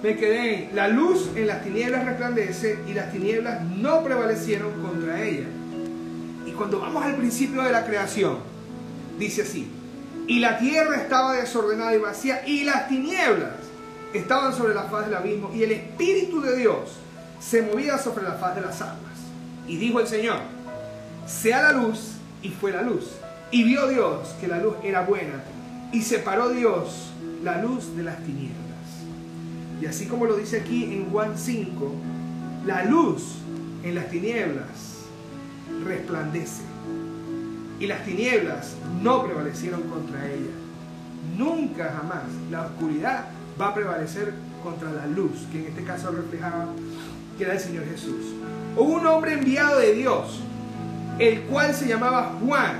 me 0.00 0.14
quedé 0.16 0.70
la 0.72 0.86
luz 0.86 1.30
en 1.34 1.48
las 1.48 1.64
tinieblas 1.64 2.04
resplandece 2.04 2.78
y 2.86 2.92
las 2.92 3.10
tinieblas 3.10 3.64
no 3.64 4.04
prevalecieron 4.04 4.80
contra 4.80 5.24
ella. 5.24 5.46
Y 6.46 6.52
cuando 6.52 6.78
vamos 6.78 7.04
al 7.04 7.16
principio 7.16 7.62
de 7.62 7.72
la 7.72 7.84
creación, 7.84 8.36
dice 9.18 9.42
así, 9.42 9.66
y 10.26 10.40
la 10.40 10.58
tierra 10.58 10.96
estaba 10.96 11.34
desordenada 11.34 11.94
y 11.94 11.98
vacía 11.98 12.46
y 12.46 12.64
las 12.64 12.88
tinieblas 12.88 13.54
estaban 14.12 14.54
sobre 14.54 14.74
la 14.74 14.84
faz 14.84 15.06
del 15.06 15.14
abismo 15.14 15.50
y 15.54 15.62
el 15.62 15.72
Espíritu 15.72 16.40
de 16.40 16.56
Dios 16.56 16.98
se 17.40 17.62
movía 17.62 17.98
sobre 17.98 18.24
la 18.24 18.32
faz 18.32 18.54
de 18.56 18.62
las 18.62 18.80
aguas. 18.80 18.96
Y 19.68 19.76
dijo 19.76 20.00
el 20.00 20.06
Señor, 20.06 20.40
sea 21.26 21.62
la 21.62 21.72
luz 21.72 22.12
y 22.42 22.48
fue 22.50 22.72
la 22.72 22.82
luz. 22.82 23.10
Y 23.50 23.62
vio 23.62 23.86
Dios 23.88 24.34
que 24.40 24.48
la 24.48 24.58
luz 24.58 24.74
era 24.82 25.02
buena 25.02 25.42
y 25.92 26.02
separó 26.02 26.48
Dios 26.48 27.12
la 27.42 27.62
luz 27.62 27.96
de 27.96 28.02
las 28.02 28.18
tinieblas. 28.24 28.56
Y 29.80 29.86
así 29.86 30.06
como 30.06 30.26
lo 30.26 30.36
dice 30.36 30.60
aquí 30.60 30.84
en 30.84 31.10
Juan 31.10 31.36
5, 31.36 31.92
la 32.64 32.84
luz 32.84 33.22
en 33.82 33.94
las 33.94 34.08
tinieblas 34.08 35.04
resplandece. 35.84 36.75
Y 37.78 37.86
las 37.86 38.04
tinieblas 38.04 38.74
no 39.02 39.24
prevalecieron 39.24 39.82
contra 39.82 40.26
ella. 40.26 40.52
Nunca 41.36 41.94
jamás 41.96 42.24
la 42.50 42.62
oscuridad 42.62 43.26
va 43.60 43.68
a 43.68 43.74
prevalecer 43.74 44.32
contra 44.62 44.92
la 44.92 45.06
luz, 45.06 45.46
que 45.52 45.60
en 45.60 45.66
este 45.66 45.84
caso 45.84 46.10
reflejaba 46.10 46.66
que 47.36 47.44
era 47.44 47.52
el 47.54 47.60
Señor 47.60 47.84
Jesús. 47.84 48.34
Hubo 48.76 48.94
un 48.94 49.06
hombre 49.06 49.34
enviado 49.34 49.78
de 49.78 49.94
Dios, 49.94 50.40
el 51.18 51.42
cual 51.42 51.74
se 51.74 51.88
llamaba 51.88 52.36
Juan. 52.44 52.76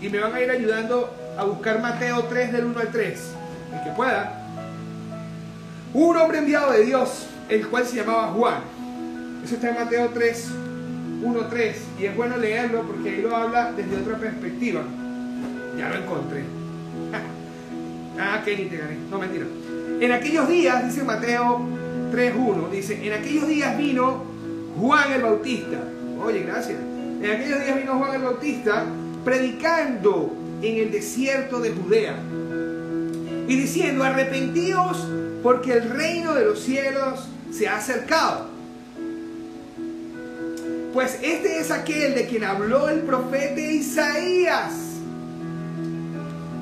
Y 0.00 0.08
me 0.08 0.20
van 0.20 0.34
a 0.34 0.40
ir 0.40 0.50
ayudando 0.50 1.12
a 1.36 1.44
buscar 1.44 1.80
Mateo 1.80 2.24
3 2.24 2.52
del 2.52 2.64
1 2.66 2.80
al 2.80 2.88
3. 2.90 3.20
El 3.74 3.84
que 3.84 3.90
pueda 3.90 4.38
un 5.94 6.16
hombre 6.16 6.38
enviado 6.38 6.72
de 6.72 6.84
Dios, 6.84 7.26
el 7.48 7.66
cual 7.68 7.86
se 7.86 7.96
llamaba 7.96 8.28
Juan. 8.28 8.60
Eso 9.44 9.54
está 9.54 9.70
en 9.70 9.74
Mateo 9.76 10.10
3, 10.12 10.48
1, 11.22 11.40
3. 11.48 11.76
Y 12.00 12.04
es 12.06 12.16
bueno 12.16 12.36
leerlo 12.36 12.82
porque 12.82 13.10
ahí 13.10 13.22
lo 13.22 13.34
habla 13.34 13.72
desde 13.72 13.96
otra 13.96 14.18
perspectiva. 14.18 14.82
Ya 15.76 15.88
lo 15.88 15.96
encontré. 15.96 16.42
ah, 18.20 18.42
te 18.44 18.54
gané. 18.54 18.96
No, 19.10 19.18
mentira. 19.18 19.46
En 20.00 20.12
aquellos 20.12 20.48
días, 20.48 20.84
dice 20.84 21.02
Mateo 21.02 21.60
3, 22.12 22.34
1, 22.36 22.68
dice, 22.68 23.06
en 23.06 23.12
aquellos 23.12 23.48
días 23.48 23.76
vino 23.76 24.24
Juan 24.78 25.12
el 25.12 25.22
Bautista. 25.22 25.78
Oye, 26.22 26.40
gracias. 26.40 26.78
En 27.20 27.30
aquellos 27.30 27.64
días 27.64 27.76
vino 27.76 27.98
Juan 27.98 28.14
el 28.14 28.22
Bautista 28.22 28.84
predicando 29.24 30.32
en 30.62 30.76
el 30.76 30.90
desierto 30.90 31.60
de 31.60 31.70
Judea 31.70 32.16
y 33.48 33.56
diciendo, 33.56 34.04
arrepentíos 34.04 35.06
porque 35.42 35.72
el 35.72 35.90
reino 35.90 36.34
de 36.34 36.44
los 36.44 36.60
cielos 36.60 37.28
se 37.50 37.68
ha 37.68 37.76
acercado. 37.76 38.47
Pues 40.92 41.18
este 41.22 41.60
es 41.60 41.70
aquel 41.70 42.14
de 42.14 42.26
quien 42.26 42.44
habló 42.44 42.88
el 42.88 43.00
profeta 43.00 43.60
Isaías. 43.60 44.72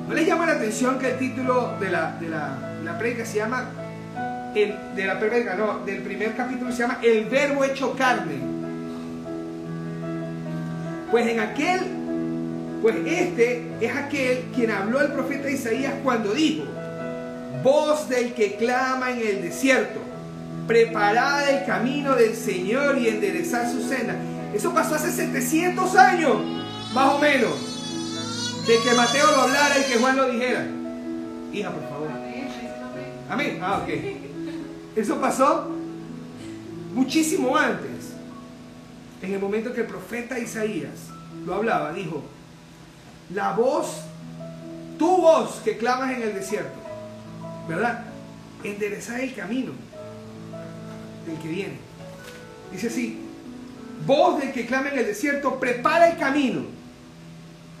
¿No 0.07 0.13
les 0.13 0.27
llama 0.27 0.45
la 0.45 0.53
atención 0.53 0.99
que 0.99 1.11
el 1.11 1.17
título 1.17 1.77
de 1.79 1.89
la, 1.89 2.17
de 2.19 2.29
la, 2.29 2.97
predica 2.97 3.25
se 3.25 3.37
llama, 3.37 3.69
el, 4.53 4.75
de 4.95 5.05
la 5.05 5.55
no, 5.55 5.79
del 5.85 6.01
primer 6.01 6.35
capítulo 6.35 6.71
se 6.71 6.79
llama 6.79 6.99
El 7.01 7.25
verbo 7.25 7.63
hecho 7.63 7.95
carne? 7.95 8.35
Pues 11.09 11.27
en 11.27 11.39
aquel, 11.39 11.81
pues 12.81 12.95
este 13.05 13.65
es 13.79 13.95
aquel 13.95 14.45
quien 14.53 14.71
habló 14.71 15.01
el 15.01 15.11
profeta 15.13 15.49
Isaías 15.49 15.93
cuando 16.03 16.33
dijo, 16.33 16.65
voz 17.63 18.09
del 18.09 18.33
que 18.33 18.55
clama 18.55 19.11
en 19.11 19.25
el 19.25 19.41
desierto. 19.41 20.06
Preparad 20.67 21.49
el 21.49 21.65
camino 21.65 22.13
del 22.13 22.35
Señor 22.35 22.97
y 22.97 23.07
enderezar 23.07 23.71
su 23.71 23.81
senda. 23.87 24.15
Eso 24.53 24.73
pasó 24.73 24.95
hace 24.95 25.11
700 25.11 25.95
años, 25.95 26.37
más 26.93 27.13
o 27.13 27.19
menos, 27.19 28.67
de 28.67 28.77
que 28.83 28.95
Mateo 28.95 29.31
lo 29.31 29.41
hablara 29.43 29.79
y 29.79 29.91
que 29.91 29.97
Juan 29.97 30.17
lo 30.17 30.29
dijera. 30.29 30.67
Hija, 31.53 31.71
por 31.71 31.89
favor. 31.89 32.09
Amén. 33.29 33.59
Ah, 33.61 33.81
ok. 33.83 33.89
Eso 34.95 35.19
pasó 35.21 35.69
muchísimo 36.93 37.55
antes. 37.55 37.87
En 39.21 39.33
el 39.33 39.39
momento 39.39 39.73
que 39.73 39.81
el 39.81 39.87
profeta 39.87 40.37
Isaías 40.37 41.09
lo 41.45 41.55
hablaba, 41.55 41.93
dijo, 41.93 42.23
la 43.33 43.53
voz, 43.53 44.01
tu 44.99 45.17
voz 45.17 45.61
que 45.63 45.77
clamas 45.77 46.11
en 46.11 46.23
el 46.23 46.33
desierto, 46.33 46.77
¿verdad? 47.67 48.05
Enderezar 48.63 49.21
el 49.21 49.33
camino 49.33 49.71
del 51.27 51.39
que 51.39 51.47
viene. 51.47 51.77
Dice 52.71 52.87
así, 52.87 53.19
voz 54.05 54.39
del 54.39 54.51
que 54.51 54.65
clama 54.65 54.89
en 54.89 54.99
el 54.99 55.05
desierto, 55.05 55.59
prepara 55.59 56.09
el 56.09 56.17
camino, 56.17 56.61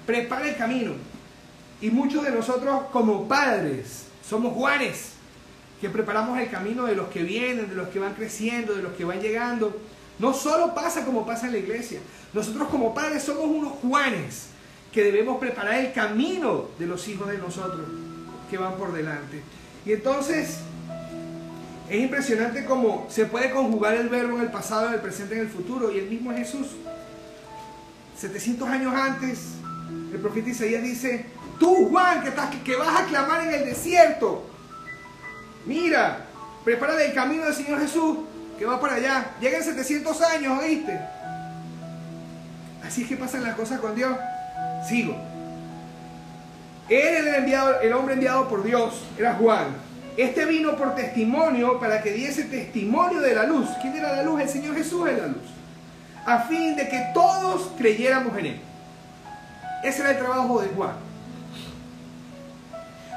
prepara 0.05 0.47
el 0.47 0.55
camino. 0.55 0.93
Y 1.81 1.89
muchos 1.89 2.23
de 2.23 2.31
nosotros 2.31 2.83
como 2.91 3.27
padres 3.27 4.05
somos 4.27 4.53
Juanes, 4.53 5.13
que 5.79 5.89
preparamos 5.89 6.39
el 6.39 6.49
camino 6.49 6.85
de 6.85 6.95
los 6.95 7.07
que 7.09 7.23
vienen, 7.23 7.69
de 7.69 7.75
los 7.75 7.89
que 7.89 7.99
van 7.99 8.15
creciendo, 8.15 8.73
de 8.73 8.81
los 8.81 8.93
que 8.93 9.05
van 9.05 9.21
llegando. 9.21 9.79
No 10.19 10.33
solo 10.33 10.73
pasa 10.73 11.05
como 11.05 11.25
pasa 11.25 11.45
en 11.45 11.53
la 11.53 11.59
iglesia, 11.59 11.99
nosotros 12.33 12.67
como 12.69 12.93
padres 12.93 13.23
somos 13.23 13.45
unos 13.45 13.73
Juanes 13.73 14.47
que 14.91 15.03
debemos 15.03 15.37
preparar 15.37 15.75
el 15.75 15.93
camino 15.93 16.69
de 16.79 16.87
los 16.87 17.07
hijos 17.07 17.29
de 17.29 17.37
nosotros 17.37 17.85
que 18.49 18.57
van 18.57 18.75
por 18.77 18.93
delante. 18.93 19.43
Y 19.85 19.91
entonces 19.93 20.59
es 21.89 22.01
impresionante 22.01 22.65
cómo 22.65 23.07
se 23.09 23.25
puede 23.25 23.49
conjugar 23.51 23.95
el 23.95 24.09
verbo 24.09 24.37
en 24.37 24.43
el 24.43 24.51
pasado, 24.51 24.87
en 24.87 24.95
el 24.95 24.99
presente, 24.99 25.35
en 25.35 25.41
el 25.41 25.49
futuro. 25.49 25.91
Y 25.91 25.99
el 25.99 26.09
mismo 26.09 26.33
Jesús, 26.33 26.67
700 28.17 28.67
años 28.67 28.93
antes, 28.93 29.39
el 30.11 30.19
profeta 30.19 30.49
Isaías 30.49 30.83
dice, 30.83 31.25
tú 31.59 31.87
Juan 31.89 32.23
que, 32.23 32.29
estás, 32.29 32.53
que 32.55 32.75
vas 32.75 33.01
a 33.01 33.05
clamar 33.05 33.47
en 33.47 33.53
el 33.53 33.65
desierto, 33.65 34.45
mira, 35.65 36.25
prepara 36.65 37.01
el 37.01 37.13
camino 37.13 37.45
del 37.45 37.53
Señor 37.53 37.79
Jesús 37.79 38.17
que 38.59 38.65
va 38.65 38.81
para 38.81 38.95
allá. 38.95 39.31
Llegan 39.39 39.63
700 39.63 40.21
años, 40.23 40.59
¿oíste? 40.59 40.99
Así 42.85 43.03
es 43.03 43.07
que 43.07 43.15
pasan 43.15 43.43
las 43.43 43.55
cosas 43.55 43.79
con 43.79 43.95
Dios. 43.95 44.13
Sigo. 44.87 45.15
Él 46.89 47.27
el, 47.27 47.35
enviado, 47.35 47.79
el 47.81 47.93
hombre 47.93 48.15
enviado 48.15 48.47
por 48.49 48.63
Dios, 48.63 49.03
era 49.17 49.35
Juan. 49.35 49.86
Este 50.17 50.45
vino 50.45 50.75
por 50.75 50.95
testimonio 50.95 51.79
para 51.79 52.01
que 52.01 52.11
diese 52.11 52.45
testimonio 52.45 53.21
de 53.21 53.35
la 53.35 53.43
luz. 53.43 53.69
¿Quién 53.81 53.95
era 53.95 54.15
la 54.15 54.23
luz? 54.23 54.41
El 54.41 54.49
Señor 54.49 54.75
Jesús 54.75 55.07
es 55.07 55.17
la 55.19 55.27
luz. 55.27 55.43
A 56.25 56.39
fin 56.39 56.75
de 56.75 56.89
que 56.89 57.11
todos 57.13 57.69
creyéramos 57.77 58.35
en 58.39 58.47
Él. 58.47 58.59
Ese 59.83 60.01
era 60.01 60.11
el 60.11 60.17
trabajo 60.17 60.59
de 60.59 60.69
Juan. 60.69 60.95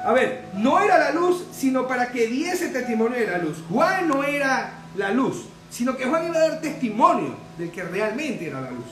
A 0.05 0.13
ver, 0.13 0.45
no 0.53 0.79
era 0.79 0.99
la 0.99 1.11
luz, 1.11 1.45
sino 1.51 1.87
para 1.87 2.11
que 2.11 2.27
diese 2.27 2.69
testimonio 2.69 3.19
de 3.19 3.27
la 3.27 3.39
luz. 3.39 3.57
Juan 3.69 4.07
no 4.07 4.23
era 4.23 4.71
la 4.95 5.09
luz, 5.09 5.45
sino 5.71 5.97
que 5.97 6.05
Juan 6.05 6.27
iba 6.27 6.35
a 6.35 6.49
dar 6.49 6.61
testimonio 6.61 7.35
del 7.57 7.71
que 7.71 7.83
realmente 7.83 8.47
era 8.47 8.61
la 8.61 8.69
luz. 8.69 8.85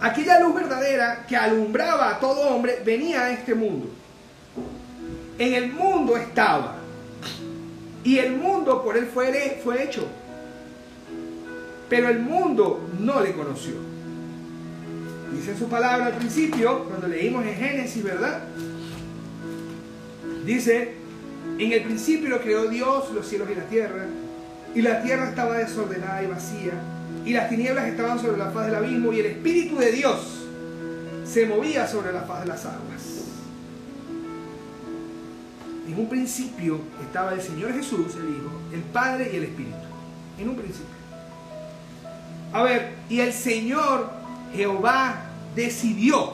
Aquella 0.00 0.40
luz 0.40 0.54
verdadera 0.54 1.24
que 1.26 1.36
alumbraba 1.36 2.10
a 2.10 2.20
todo 2.20 2.50
hombre 2.50 2.82
venía 2.84 3.22
a 3.22 3.30
este 3.30 3.54
mundo. 3.54 3.88
En 5.38 5.54
el 5.54 5.72
mundo 5.72 6.16
estaba. 6.16 6.85
Y 8.04 8.18
el 8.18 8.36
mundo 8.36 8.82
por 8.84 8.96
él 8.96 9.06
fue, 9.12 9.60
fue 9.64 9.82
hecho. 9.82 10.06
Pero 11.88 12.08
el 12.08 12.20
mundo 12.20 12.88
no 13.00 13.20
le 13.20 13.32
conoció. 13.32 13.74
Dice 15.32 15.56
su 15.58 15.68
palabra 15.68 16.06
al 16.06 16.14
principio, 16.14 16.84
cuando 16.84 17.08
leímos 17.08 17.44
en 17.44 17.54
Génesis, 17.54 18.02
¿verdad? 18.02 18.42
Dice, 20.44 20.94
en 21.58 21.72
el 21.72 21.82
principio 21.82 22.28
lo 22.28 22.40
creó 22.40 22.68
Dios, 22.68 23.10
los 23.12 23.26
cielos 23.26 23.48
y 23.50 23.54
la 23.54 23.64
tierra, 23.64 24.04
y 24.74 24.82
la 24.82 25.02
tierra 25.02 25.28
estaba 25.28 25.58
desordenada 25.58 26.22
y 26.22 26.26
vacía, 26.26 26.72
y 27.24 27.32
las 27.32 27.48
tinieblas 27.48 27.88
estaban 27.88 28.20
sobre 28.20 28.36
la 28.36 28.50
faz 28.50 28.66
del 28.66 28.76
abismo, 28.76 29.12
y 29.12 29.20
el 29.20 29.26
Espíritu 29.26 29.76
de 29.78 29.90
Dios 29.90 30.44
se 31.24 31.46
movía 31.46 31.86
sobre 31.88 32.12
la 32.12 32.22
faz 32.22 32.42
de 32.42 32.46
las 32.46 32.64
aguas. 32.64 32.95
En 35.86 35.98
un 35.98 36.08
principio 36.08 36.80
estaba 37.00 37.34
el 37.34 37.40
Señor 37.40 37.72
Jesús, 37.72 38.14
el 38.16 38.30
Hijo, 38.30 38.50
el 38.72 38.80
Padre 38.80 39.30
y 39.32 39.36
el 39.36 39.44
Espíritu. 39.44 39.76
En 40.38 40.48
un 40.48 40.56
principio. 40.56 40.96
A 42.52 42.62
ver, 42.62 42.94
y 43.08 43.20
el 43.20 43.32
Señor 43.32 44.10
Jehová 44.54 45.22
decidió, 45.54 46.32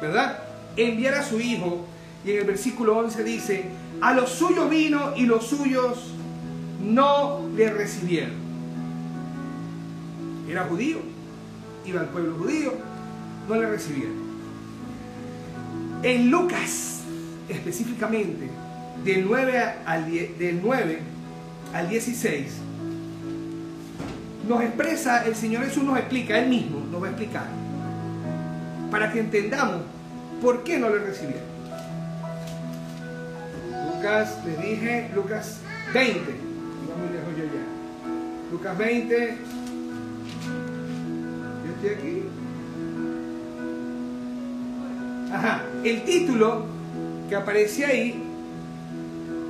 ¿verdad? 0.00 0.38
Enviar 0.76 1.14
a 1.14 1.22
su 1.22 1.40
Hijo. 1.40 1.86
Y 2.24 2.30
en 2.30 2.38
el 2.38 2.44
versículo 2.44 2.96
11 2.98 3.24
dice, 3.24 3.64
a 4.00 4.14
los 4.14 4.30
suyos 4.30 4.70
vino 4.70 5.12
y 5.16 5.26
los 5.26 5.46
suyos 5.46 6.12
no 6.82 7.40
le 7.54 7.70
recibieron. 7.70 8.44
Era 10.48 10.64
judío, 10.64 10.98
iba 11.84 12.00
al 12.00 12.08
pueblo 12.08 12.36
judío, 12.38 12.72
no 13.48 13.54
le 13.56 13.68
recibieron. 13.68 14.24
En 16.02 16.30
Lucas, 16.30 17.00
específicamente, 17.48 18.50
del 19.04 19.26
9 19.26 19.64
al, 19.84 20.10
del 20.10 20.60
9 20.62 20.98
al 21.74 21.88
16, 21.88 22.46
nos 24.48 24.62
expresa, 24.62 25.26
el 25.26 25.34
Señor 25.34 25.64
Jesús 25.64 25.84
nos 25.84 25.98
explica, 25.98 26.38
Él 26.38 26.48
mismo 26.48 26.80
nos 26.90 27.02
va 27.02 27.06
a 27.06 27.10
explicar, 27.10 27.46
para 28.90 29.12
que 29.12 29.20
entendamos 29.20 29.82
por 30.40 30.64
qué 30.64 30.78
no 30.78 30.88
le 30.88 30.98
recibieron. 30.98 31.54
Lucas, 33.94 34.38
les 34.44 34.60
dije, 34.60 35.10
Lucas 35.14 35.60
20, 35.92 36.20
muy 36.20 37.12
lejos 37.12 37.36
yo 37.36 37.44
ya. 37.44 38.52
Lucas 38.52 38.78
20, 38.78 39.36
yo 41.64 41.72
estoy 41.74 41.90
aquí. 41.90 42.22
Ajá, 45.32 45.62
el 45.82 46.04
título 46.04 46.66
que 47.28 47.34
aparece 47.34 47.86
ahí 47.86 48.23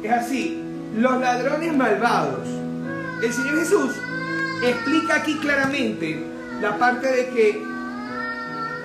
es 0.04 0.12
así, 0.12 0.62
los 0.96 1.18
ladrones 1.20 1.74
malvados. 1.76 2.46
El 3.22 3.32
Señor 3.32 3.58
Jesús 3.58 3.92
explica 4.62 5.16
aquí 5.16 5.38
claramente 5.38 6.22
la 6.60 6.78
parte 6.78 7.10
de 7.10 7.28
que, 7.28 7.62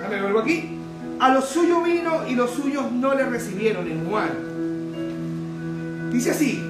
vuelvo 0.08 0.40
aquí, 0.40 0.78
a 1.18 1.28
los 1.34 1.46
suyos 1.46 1.84
vino 1.84 2.26
y 2.26 2.34
los 2.34 2.50
suyos 2.52 2.90
no 2.90 3.14
le 3.14 3.26
recibieron 3.26 3.86
en 3.86 4.08
Juan. 4.08 4.30
Dice 6.10 6.30
así, 6.30 6.64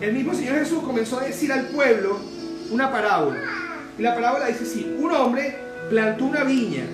el 0.00 0.12
mismo 0.12 0.34
Señor 0.34 0.58
Jesús 0.58 0.82
comenzó 0.84 1.18
a 1.18 1.24
decir 1.24 1.52
al 1.52 1.66
pueblo 1.66 2.20
una 2.70 2.92
parábola. 2.92 3.40
Y 3.98 4.02
la 4.02 4.14
parábola 4.14 4.46
dice 4.46 4.62
así, 4.64 4.96
un 4.98 5.10
hombre 5.12 5.58
plantó 5.90 6.26
una 6.26 6.44
viña, 6.44 6.84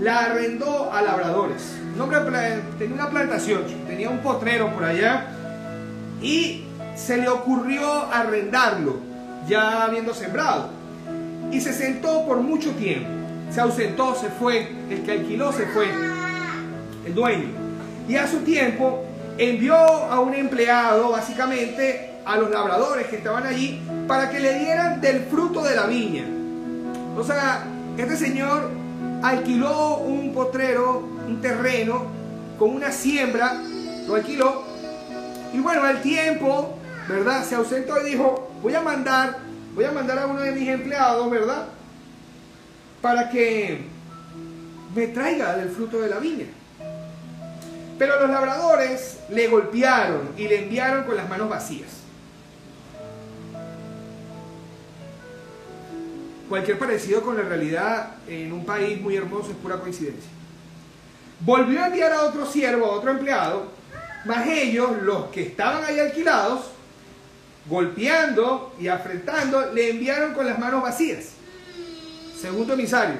la 0.00 0.24
arrendó 0.24 0.92
a 0.92 1.02
labradores. 1.02 1.76
Un 1.94 2.00
hombre 2.00 2.18
tenía 2.78 2.94
una 2.94 3.10
plantación, 3.10 3.62
tenía 3.86 4.10
un 4.10 4.18
potrero 4.18 4.74
por 4.74 4.84
allá 4.84 5.33
y 6.24 6.64
se 6.96 7.18
le 7.18 7.28
ocurrió 7.28 7.86
arrendarlo, 8.10 8.96
ya 9.46 9.84
habiendo 9.84 10.14
sembrado. 10.14 10.70
Y 11.52 11.60
se 11.60 11.72
sentó 11.72 12.26
por 12.26 12.38
mucho 12.38 12.70
tiempo. 12.72 13.08
Se 13.50 13.60
ausentó, 13.60 14.14
se 14.14 14.30
fue, 14.30 14.72
el 14.90 15.02
que 15.02 15.12
alquiló 15.12 15.52
se 15.52 15.66
fue, 15.66 15.86
el 17.06 17.14
dueño. 17.14 17.48
Y 18.08 18.16
a 18.16 18.26
su 18.26 18.38
tiempo 18.38 19.04
envió 19.36 19.76
a 19.76 20.18
un 20.20 20.34
empleado, 20.34 21.10
básicamente, 21.10 22.14
a 22.24 22.36
los 22.38 22.50
labradores 22.50 23.06
que 23.08 23.16
estaban 23.16 23.46
allí, 23.46 23.82
para 24.08 24.30
que 24.30 24.40
le 24.40 24.58
dieran 24.58 25.00
del 25.02 25.20
fruto 25.24 25.62
de 25.62 25.76
la 25.76 25.86
viña. 25.86 26.24
O 27.16 27.22
sea, 27.22 27.64
este 27.98 28.16
señor 28.16 28.70
alquiló 29.22 29.98
un 29.98 30.32
potrero, 30.32 31.06
un 31.28 31.40
terreno, 31.42 32.06
con 32.58 32.70
una 32.70 32.90
siembra, 32.90 33.60
lo 34.06 34.14
alquiló, 34.14 34.63
y 35.54 35.60
bueno, 35.60 35.84
al 35.84 36.02
tiempo, 36.02 36.76
¿verdad? 37.08 37.44
Se 37.44 37.54
ausentó 37.54 38.00
y 38.00 38.10
dijo, 38.10 38.50
voy 38.60 38.74
a 38.74 38.80
mandar, 38.80 39.38
voy 39.72 39.84
a 39.84 39.92
mandar 39.92 40.18
a 40.18 40.26
uno 40.26 40.40
de 40.40 40.50
mis 40.50 40.68
empleados, 40.68 41.30
¿verdad? 41.30 41.68
Para 43.00 43.30
que 43.30 43.84
me 44.96 45.06
traiga 45.06 45.56
del 45.56 45.70
fruto 45.70 46.00
de 46.00 46.08
la 46.08 46.18
viña. 46.18 46.46
Pero 47.96 48.20
los 48.20 48.30
labradores 48.30 49.20
le 49.30 49.46
golpearon 49.46 50.30
y 50.36 50.48
le 50.48 50.64
enviaron 50.64 51.04
con 51.04 51.16
las 51.16 51.28
manos 51.28 51.48
vacías. 51.48 51.90
Cualquier 56.48 56.80
parecido 56.80 57.22
con 57.22 57.36
la 57.36 57.44
realidad 57.44 58.16
en 58.26 58.52
un 58.52 58.66
país 58.66 59.00
muy 59.00 59.14
hermoso 59.14 59.52
es 59.52 59.56
pura 59.58 59.76
coincidencia. 59.76 60.30
Volvió 61.38 61.80
a 61.80 61.86
enviar 61.86 62.12
a 62.12 62.22
otro 62.22 62.44
siervo, 62.44 62.86
a 62.86 62.90
otro 62.90 63.12
empleado, 63.12 63.83
más 64.24 64.46
ellos, 64.46 65.02
los 65.02 65.26
que 65.26 65.42
estaban 65.42 65.84
ahí 65.84 65.98
alquilados, 65.98 66.66
golpeando 67.66 68.74
y 68.80 68.88
afrentando, 68.88 69.72
le 69.72 69.90
enviaron 69.90 70.34
con 70.34 70.46
las 70.46 70.58
manos 70.58 70.82
vacías. 70.82 71.30
Segundo 72.40 72.74
emisario. 72.74 73.16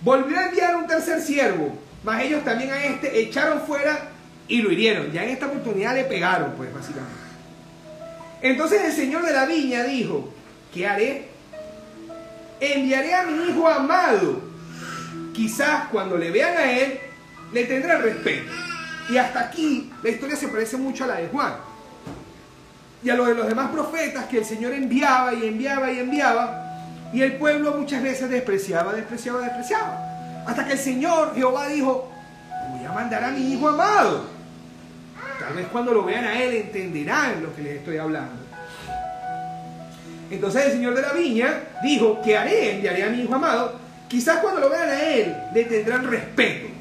Volvió 0.00 0.38
a 0.38 0.46
enviar 0.46 0.76
un 0.76 0.86
tercer 0.86 1.20
siervo, 1.20 1.76
mas 2.04 2.22
ellos 2.22 2.44
también 2.44 2.70
a 2.70 2.84
este 2.84 3.20
echaron 3.20 3.62
fuera 3.62 4.08
y 4.46 4.62
lo 4.62 4.70
hirieron. 4.70 5.10
Ya 5.10 5.24
en 5.24 5.30
esta 5.30 5.46
oportunidad 5.46 5.94
le 5.94 6.04
pegaron, 6.04 6.52
pues, 6.52 6.72
básicamente. 6.72 7.14
Entonces 8.42 8.84
el 8.84 8.92
señor 8.92 9.24
de 9.24 9.32
la 9.32 9.46
viña 9.46 9.82
dijo, 9.84 10.32
¿qué 10.72 10.86
haré? 10.86 11.28
Enviaré 12.60 13.14
a 13.14 13.22
mi 13.24 13.48
hijo 13.48 13.68
amado. 13.68 14.40
Quizás 15.34 15.88
cuando 15.90 16.16
le 16.16 16.30
vean 16.30 16.56
a 16.56 16.70
él, 16.70 17.00
le 17.52 17.64
tendrán 17.64 18.02
respeto. 18.02 18.52
Y 19.08 19.16
hasta 19.16 19.40
aquí 19.40 19.92
la 20.02 20.10
historia 20.10 20.36
se 20.36 20.48
parece 20.48 20.76
mucho 20.76 21.04
a 21.04 21.08
la 21.08 21.14
de 21.16 21.28
Juan. 21.28 21.54
Y 23.02 23.10
a 23.10 23.14
lo 23.14 23.26
de 23.26 23.34
los 23.34 23.46
demás 23.46 23.70
profetas 23.70 24.26
que 24.26 24.38
el 24.38 24.44
Señor 24.44 24.72
enviaba 24.72 25.32
y 25.34 25.46
enviaba 25.46 25.92
y 25.92 26.00
enviaba. 26.00 26.62
Y 27.12 27.22
el 27.22 27.36
pueblo 27.36 27.72
muchas 27.72 28.02
veces 28.02 28.28
despreciaba, 28.28 28.94
despreciaba, 28.94 29.40
despreciaba. 29.40 30.44
Hasta 30.46 30.64
que 30.64 30.72
el 30.72 30.78
Señor 30.78 31.34
Jehová 31.34 31.68
dijo, 31.68 32.10
voy 32.70 32.84
a 32.84 32.92
mandar 32.92 33.24
a 33.24 33.30
mi 33.30 33.52
hijo 33.52 33.68
amado. 33.68 34.24
Tal 35.38 35.54
vez 35.54 35.66
cuando 35.70 35.92
lo 35.92 36.04
vean 36.04 36.24
a 36.24 36.42
él 36.42 36.56
entenderán 36.56 37.42
lo 37.42 37.54
que 37.54 37.62
les 37.62 37.76
estoy 37.78 37.98
hablando. 37.98 38.44
Entonces 40.30 40.66
el 40.66 40.72
Señor 40.72 40.94
de 40.94 41.02
la 41.02 41.12
viña 41.12 41.60
dijo, 41.82 42.20
¿qué 42.24 42.36
haré? 42.36 42.76
Enviaré 42.76 43.04
a 43.04 43.10
mi 43.10 43.22
hijo 43.22 43.34
amado. 43.34 43.78
Quizás 44.08 44.38
cuando 44.38 44.60
lo 44.60 44.70
vean 44.70 44.88
a 44.88 45.00
él 45.00 45.36
le 45.54 45.64
tendrán 45.64 46.10
respeto. 46.10 46.75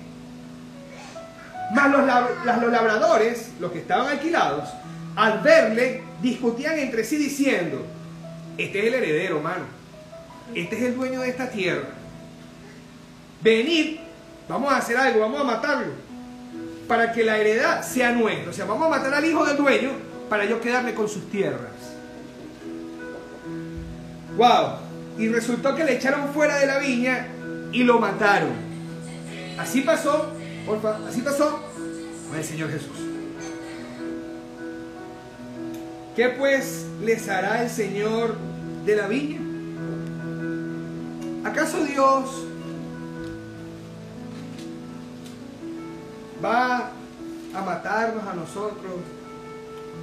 Mas 1.74 1.92
los, 1.92 2.62
los 2.62 2.72
labradores, 2.72 3.52
los 3.60 3.72
que 3.72 3.80
estaban 3.80 4.08
alquilados, 4.08 4.70
al 5.16 5.40
verle, 5.40 6.04
discutían 6.22 6.78
entre 6.78 7.04
sí 7.04 7.18
diciendo, 7.18 7.86
este 8.58 8.80
es 8.80 8.86
el 8.86 8.94
heredero, 8.94 9.42
mano. 9.42 9.66
Este 10.54 10.78
es 10.78 10.84
el 10.84 10.96
dueño 10.96 11.22
de 11.22 11.30
esta 11.30 11.50
tierra. 11.50 11.88
Venid, 13.42 13.98
vamos 14.48 14.72
a 14.72 14.78
hacer 14.78 14.98
algo, 14.98 15.20
vamos 15.22 15.42
a 15.42 15.44
matarlo. 15.44 15.94
Para 16.88 17.12
que 17.12 17.24
la 17.24 17.38
heredad 17.38 17.82
sea 17.82 18.12
nuestra. 18.12 18.52
O 18.52 18.54
sea, 18.54 18.66
vamos 18.66 18.86
a 18.88 18.90
matar 18.90 19.14
al 19.14 19.26
hijo 19.26 19.46
del 19.46 19.58
dueño 19.58 19.92
para 20.30 20.46
yo 20.46 20.62
quedarme 20.62 20.94
con 20.94 21.10
sus 21.10 21.30
tierras. 21.30 21.72
Wow. 24.38 24.78
Y 25.18 25.30
resultó 25.30 25.76
que 25.76 25.84
le 25.84 25.96
echaron 25.96 26.34
fuera 26.34 26.58
de 26.58 26.68
la 26.68 26.78
viña 26.78 27.28
y 27.72 27.84
lo 27.84 28.00
mataron. 28.00 28.54
Así 29.58 29.82
pasó, 29.82 30.34
porfa, 30.66 30.98
así 31.08 31.22
pasó 31.22 31.60
con 32.28 32.38
el 32.38 32.44
Señor 32.44 32.72
Jesús. 32.72 32.98
¿Qué 36.16 36.30
pues 36.30 36.86
les 37.02 37.28
hará 37.30 37.64
el 37.64 37.70
Señor 37.70 38.36
de 38.86 38.96
la 38.96 39.08
viña? 39.08 39.42
¿Acaso 41.44 41.84
Dios 41.84 42.46
va 46.44 46.92
a 47.54 47.62
matarnos 47.62 48.26
a 48.26 48.34
nosotros? 48.34 48.94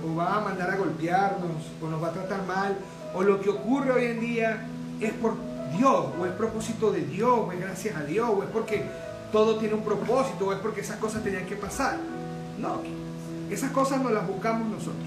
¿O 0.04 0.14
va 0.14 0.36
a 0.36 0.40
mandar 0.40 0.70
a 0.70 0.76
golpearnos? 0.76 1.62
¿O 1.80 1.88
nos 1.88 2.02
va 2.02 2.08
a 2.08 2.12
tratar 2.12 2.46
mal? 2.46 2.76
¿O 3.14 3.22
lo 3.22 3.40
que 3.40 3.50
ocurre 3.50 3.92
hoy 3.92 4.04
en 4.04 4.20
día 4.20 4.66
es 5.00 5.12
por 5.14 5.34
Dios? 5.76 6.06
¿O 6.18 6.26
es 6.26 6.32
propósito 6.32 6.92
de 6.92 7.00
Dios? 7.00 7.32
¿O 7.32 7.52
es 7.52 7.60
gracias 7.60 7.96
a 7.96 8.04
Dios? 8.04 8.28
¿O 8.30 8.42
es 8.42 8.48
porque 8.50 8.84
todo 9.32 9.56
tiene 9.56 9.74
un 9.74 9.82
propósito? 9.82 10.46
¿O 10.46 10.52
es 10.52 10.58
porque 10.58 10.82
esas 10.82 10.98
cosas 10.98 11.24
tenían 11.24 11.46
que 11.46 11.56
pasar? 11.56 11.98
No, 12.58 12.82
esas 13.50 13.70
cosas 13.72 14.00
nos 14.00 14.12
las 14.12 14.26
buscamos 14.28 14.68
nosotros. 14.68 15.06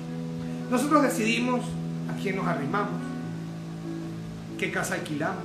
Nosotros 0.70 1.04
decidimos 1.04 1.64
a 2.12 2.22
quién 2.22 2.36
nos 2.36 2.48
arrimamos, 2.48 3.02
qué 4.58 4.72
casa 4.72 4.96
alquilamos, 4.96 5.44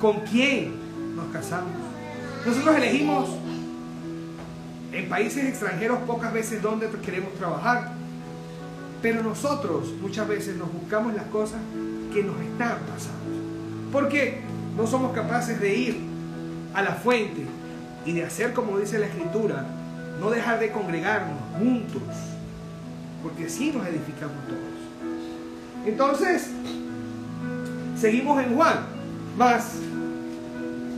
con 0.00 0.20
quién 0.20 0.74
nos 1.16 1.26
casamos. 1.32 1.72
Nosotros 2.44 2.76
elegimos 2.76 3.30
en 4.92 5.08
países 5.08 5.44
extranjeros 5.44 5.98
pocas 6.06 6.32
veces 6.32 6.62
dónde 6.62 6.88
queremos 7.04 7.34
trabajar, 7.34 7.92
pero 9.02 9.22
nosotros 9.22 9.92
muchas 10.00 10.28
veces 10.28 10.56
nos 10.56 10.72
buscamos 10.72 11.14
las 11.14 11.26
cosas 11.26 11.60
que 12.12 12.22
nos 12.22 12.40
están 12.40 12.78
pasando. 12.80 13.90
Porque 13.90 14.42
no 14.76 14.86
somos 14.86 15.12
capaces 15.12 15.58
de 15.58 15.76
ir 15.76 16.15
a 16.76 16.82
la 16.82 16.92
fuente 16.92 17.42
y 18.04 18.12
de 18.12 18.24
hacer 18.24 18.52
como 18.52 18.78
dice 18.78 18.98
la 18.98 19.06
escritura, 19.06 19.64
no 20.20 20.30
dejar 20.30 20.60
de 20.60 20.70
congregarnos 20.70 21.38
juntos 21.58 22.02
porque 23.22 23.46
así 23.46 23.72
nos 23.72 23.86
edificamos 23.86 24.36
todos. 24.46 24.60
Entonces, 25.86 26.48
seguimos 27.98 28.40
en 28.44 28.54
Juan, 28.54 28.78
más, 29.36 29.72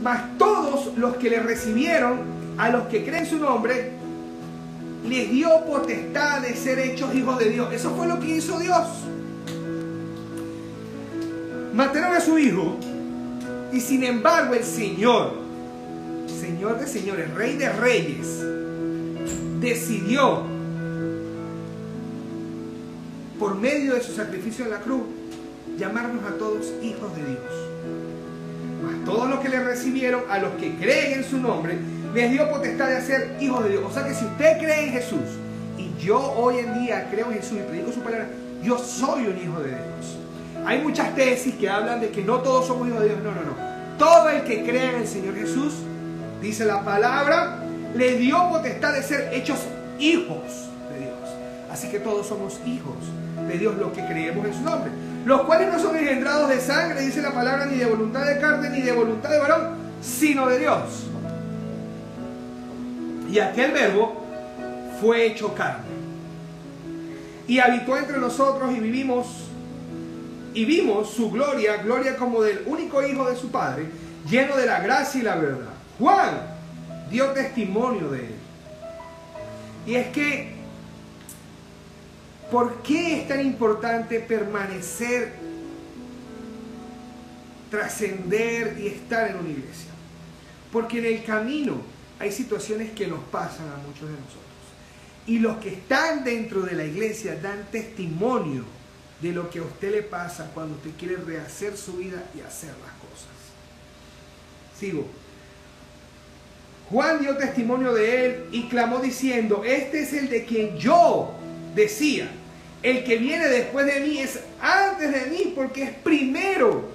más 0.03 0.37
todos 0.37 0.95
los 0.97 1.15
que 1.15 1.29
le 1.29 1.39
recibieron, 1.39 2.19
a 2.57 2.69
los 2.69 2.87
que 2.87 3.05
creen 3.05 3.25
su 3.25 3.37
nombre, 3.37 3.93
les 5.07 5.31
dio 5.31 5.49
potestad 5.65 6.41
de 6.41 6.55
ser 6.55 6.77
hechos 6.77 7.15
hijos 7.15 7.39
de 7.39 7.49
Dios. 7.51 7.73
Eso 7.73 7.95
fue 7.95 8.05
lo 8.05 8.19
que 8.19 8.35
hizo 8.35 8.59
Dios. 8.59 8.85
Mataron 11.73 12.15
a 12.15 12.19
su 12.19 12.37
hijo 12.37 12.77
y 13.71 13.79
sin 13.79 14.03
embargo 14.03 14.53
el 14.53 14.63
Señor, 14.63 15.48
Señor 16.49 16.79
de 16.79 16.87
señores, 16.87 17.31
Rey 17.35 17.57
de 17.57 17.69
reyes, 17.69 18.43
decidió 19.59 20.41
por 23.37 23.53
medio 23.53 23.93
de 23.93 24.01
su 24.01 24.13
sacrificio 24.13 24.65
en 24.65 24.71
la 24.71 24.79
cruz, 24.79 25.03
llamarnos 25.77 26.23
a 26.25 26.37
todos 26.39 26.73
hijos 26.81 27.15
de 27.15 27.23
Dios. 27.23 27.39
Mas 28.83 29.05
todos 29.05 29.29
los 29.29 29.41
que 29.41 29.49
le 29.49 29.63
recibieron, 29.63 30.23
a 30.27 30.39
los 30.39 30.53
que 30.55 30.75
creen 30.77 31.19
en 31.19 31.23
su 31.23 31.37
nombre, 31.37 31.77
les 32.15 32.31
dio 32.31 32.49
potestad 32.49 32.89
de 32.89 33.01
ser 33.03 33.37
hijos 33.39 33.63
de 33.63 33.69
Dios. 33.69 33.83
O 33.87 33.93
sea 33.93 34.07
que 34.07 34.15
si 34.15 34.25
usted 34.25 34.57
cree 34.57 34.87
en 34.87 34.93
Jesús, 34.93 35.37
y 35.77 36.03
yo 36.03 36.19
hoy 36.19 36.57
en 36.57 36.83
día 36.83 37.09
creo 37.11 37.27
en 37.27 37.33
Jesús 37.33 37.59
y 37.59 37.61
predico 37.61 37.91
su 37.91 38.01
palabra, 38.01 38.27
yo 38.63 38.79
soy 38.79 39.27
un 39.27 39.37
hijo 39.37 39.59
de 39.59 39.69
Dios. 39.69 40.17
Hay 40.65 40.81
muchas 40.81 41.13
tesis 41.13 41.53
que 41.53 41.69
hablan 41.69 42.01
de 42.01 42.09
que 42.09 42.23
no 42.23 42.39
todos 42.39 42.65
somos 42.65 42.87
hijos 42.87 43.01
de 43.01 43.09
Dios. 43.09 43.19
No, 43.23 43.35
no, 43.35 43.41
no. 43.41 43.69
Todo 43.99 44.29
el 44.29 44.41
que 44.45 44.63
cree 44.63 44.89
en 44.89 45.01
el 45.01 45.07
Señor 45.07 45.35
Jesús, 45.35 45.73
dice 46.41 46.65
la 46.65 46.83
palabra, 46.83 47.59
le 47.95 48.17
dio 48.17 48.49
potestad 48.49 48.93
de 48.93 49.03
ser 49.03 49.29
hechos 49.33 49.59
hijos 49.99 50.69
de 50.91 50.99
Dios. 50.99 51.29
Así 51.71 51.89
que 51.89 51.99
todos 51.99 52.27
somos 52.27 52.59
hijos 52.65 52.95
de 53.47 53.57
Dios 53.57 53.75
los 53.77 53.91
que 53.91 54.05
creemos 54.05 54.45
en 54.45 54.53
su 54.53 54.61
nombre. 54.61 54.91
Los 55.25 55.41
cuales 55.41 55.71
no 55.71 55.79
son 55.79 55.95
engendrados 55.95 56.49
de 56.49 56.59
sangre, 56.59 57.01
dice 57.01 57.21
la 57.21 57.33
palabra, 57.33 57.65
ni 57.65 57.77
de 57.77 57.85
voluntad 57.85 58.25
de 58.25 58.39
carne, 58.39 58.69
ni 58.69 58.81
de 58.81 58.91
voluntad 58.91 59.29
de 59.29 59.39
varón, 59.39 59.75
sino 60.01 60.47
de 60.47 60.59
Dios. 60.59 61.07
Y 63.29 63.39
aquel 63.39 63.71
verbo 63.71 64.25
fue 65.01 65.25
hecho 65.25 65.53
carne. 65.53 65.99
Y 67.47 67.59
habitó 67.59 67.97
entre 67.97 68.17
nosotros 68.17 68.71
y 68.75 68.79
vivimos 68.79 69.49
y 70.53 70.65
vimos 70.65 71.11
su 71.11 71.29
gloria, 71.29 71.77
gloria 71.77 72.15
como 72.17 72.41
del 72.41 72.63
único 72.65 73.03
hijo 73.05 73.29
de 73.29 73.35
su 73.35 73.51
padre, 73.51 73.85
lleno 74.29 74.55
de 74.55 74.65
la 74.65 74.79
gracia 74.79 75.21
y 75.21 75.23
la 75.23 75.35
verdad. 75.35 75.78
Juan 75.99 76.39
dio 77.11 77.31
testimonio 77.31 78.09
de 78.09 78.19
él. 78.19 78.35
Y 79.85 79.95
es 79.95 80.07
que 80.07 80.59
¿Por 82.51 82.81
qué 82.81 83.21
es 83.21 83.27
tan 83.27 83.41
importante 83.41 84.19
permanecer, 84.19 85.33
trascender 87.69 88.79
y 88.79 88.87
estar 88.87 89.29
en 89.29 89.37
una 89.37 89.49
iglesia? 89.49 89.91
Porque 90.71 90.97
en 90.97 91.05
el 91.05 91.23
camino 91.23 91.79
hay 92.17 92.31
situaciones 92.31 92.91
que 92.91 93.05
nos 93.05 93.23
pasan 93.25 93.67
a 93.69 93.77
muchos 93.77 94.09
de 94.09 94.15
nosotros. 94.15 94.43
Y 95.27 95.37
los 95.37 95.57
que 95.57 95.73
están 95.73 96.23
dentro 96.23 96.61
de 96.61 96.73
la 96.73 96.85
iglesia 96.85 97.39
dan 97.39 97.67
testimonio 97.71 98.63
de 99.21 99.31
lo 99.31 99.49
que 99.51 99.59
a 99.59 99.63
usted 99.63 99.91
le 99.91 100.01
pasa 100.01 100.49
cuando 100.51 100.75
usted 100.75 100.91
quiere 100.97 101.17
rehacer 101.17 101.77
su 101.77 101.97
vida 101.97 102.23
y 102.35 102.41
hacer 102.41 102.69
las 102.69 102.93
cosas. 102.93 103.29
Sigo. 104.79 105.05
Juan 106.89 107.19
dio 107.19 107.37
testimonio 107.37 107.93
de 107.93 108.25
él 108.25 108.45
y 108.51 108.67
clamó 108.67 108.99
diciendo, 108.99 109.63
este 109.63 110.01
es 110.01 110.13
el 110.13 110.27
de 110.27 110.43
quien 110.45 110.75
yo 110.77 111.35
decía, 111.75 112.29
el 112.81 113.03
que 113.03 113.17
viene 113.17 113.47
después 113.47 113.85
de 113.85 113.99
mí 113.99 114.17
es 114.17 114.39
antes 114.59 115.11
de 115.11 115.29
mí 115.29 115.53
porque 115.55 115.83
es 115.83 115.91
primero 115.91 116.89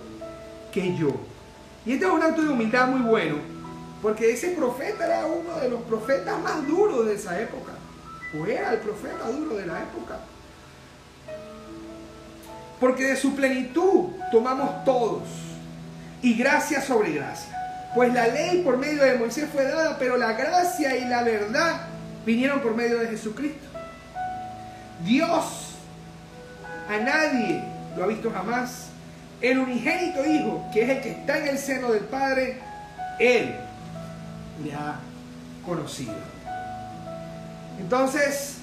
que 0.72 0.96
yo. 0.96 1.14
Y 1.86 1.92
este 1.92 2.06
es 2.06 2.10
un 2.10 2.22
acto 2.22 2.42
de 2.42 2.48
humildad 2.48 2.88
muy 2.88 3.02
bueno, 3.08 3.36
porque 4.02 4.32
ese 4.32 4.48
profeta 4.50 5.04
era 5.04 5.26
uno 5.26 5.60
de 5.60 5.68
los 5.68 5.82
profetas 5.82 6.40
más 6.40 6.66
duros 6.66 7.06
de 7.06 7.14
esa 7.14 7.40
época, 7.40 7.72
o 8.36 8.46
era 8.46 8.72
el 8.72 8.80
profeta 8.80 9.28
duro 9.28 9.56
de 9.56 9.66
la 9.66 9.80
época. 9.80 10.18
Porque 12.80 13.04
de 13.04 13.16
su 13.16 13.36
plenitud 13.36 14.10
tomamos 14.32 14.84
todos, 14.84 15.22
y 16.20 16.34
gracia 16.34 16.80
sobre 16.80 17.12
gracia. 17.12 17.53
Pues 17.94 18.12
la 18.12 18.26
ley 18.26 18.62
por 18.62 18.76
medio 18.76 19.04
de 19.04 19.18
Moisés 19.18 19.48
fue 19.52 19.64
dada, 19.64 19.96
pero 19.98 20.16
la 20.16 20.32
gracia 20.32 20.96
y 20.96 21.04
la 21.04 21.22
verdad 21.22 21.82
vinieron 22.26 22.60
por 22.60 22.74
medio 22.74 22.98
de 22.98 23.06
Jesucristo. 23.06 23.66
Dios 25.04 25.76
a 26.88 26.98
nadie 26.98 27.62
lo 27.96 28.04
ha 28.04 28.06
visto 28.08 28.30
jamás. 28.30 28.88
El 29.40 29.58
unigénito 29.58 30.24
Hijo, 30.24 30.68
que 30.72 30.82
es 30.82 30.90
el 30.90 31.00
que 31.02 31.10
está 31.10 31.38
en 31.38 31.48
el 31.48 31.58
seno 31.58 31.92
del 31.92 32.04
Padre, 32.04 32.58
Él 33.18 33.54
le 34.64 34.74
ha 34.74 34.96
conocido. 35.64 36.14
Entonces, 37.78 38.58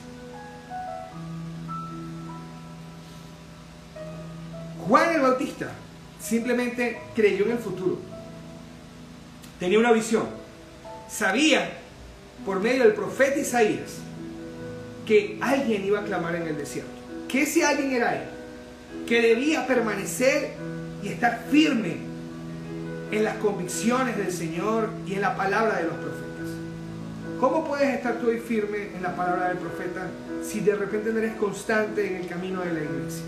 Juan 4.87 5.15
el 5.15 5.21
Bautista 5.21 5.69
simplemente 6.19 6.99
creyó 7.15 7.45
en 7.45 7.51
el 7.51 7.59
futuro. 7.59 7.99
Tenía 9.61 9.77
una 9.77 9.91
visión. 9.91 10.23
Sabía 11.07 11.69
por 12.43 12.59
medio 12.59 12.83
del 12.83 12.93
profeta 12.93 13.39
Isaías 13.39 13.99
que 15.05 15.37
alguien 15.39 15.85
iba 15.85 15.99
a 15.99 16.03
clamar 16.03 16.35
en 16.35 16.47
el 16.47 16.57
desierto. 16.57 16.89
Que 17.29 17.43
ese 17.43 17.63
alguien 17.63 17.91
era 17.91 18.15
él. 18.15 18.23
Que 19.05 19.21
debía 19.21 19.67
permanecer 19.67 20.53
y 21.03 21.09
estar 21.09 21.45
firme 21.51 21.97
en 23.11 23.23
las 23.23 23.37
convicciones 23.37 24.17
del 24.17 24.31
Señor 24.31 24.89
y 25.05 25.13
en 25.13 25.21
la 25.21 25.37
palabra 25.37 25.77
de 25.77 25.83
los 25.83 25.93
profetas. 25.93 26.49
¿Cómo 27.39 27.63
puedes 27.63 27.93
estar 27.93 28.15
tú 28.15 28.31
ahí 28.31 28.39
firme 28.39 28.95
en 28.95 29.03
la 29.03 29.15
palabra 29.15 29.49
del 29.49 29.59
profeta 29.59 30.09
si 30.43 30.61
de 30.61 30.73
repente 30.73 31.13
no 31.13 31.19
eres 31.19 31.35
constante 31.35 32.07
en 32.07 32.15
el 32.23 32.27
camino 32.27 32.61
de 32.61 32.73
la 32.73 32.79
iglesia? 32.79 33.25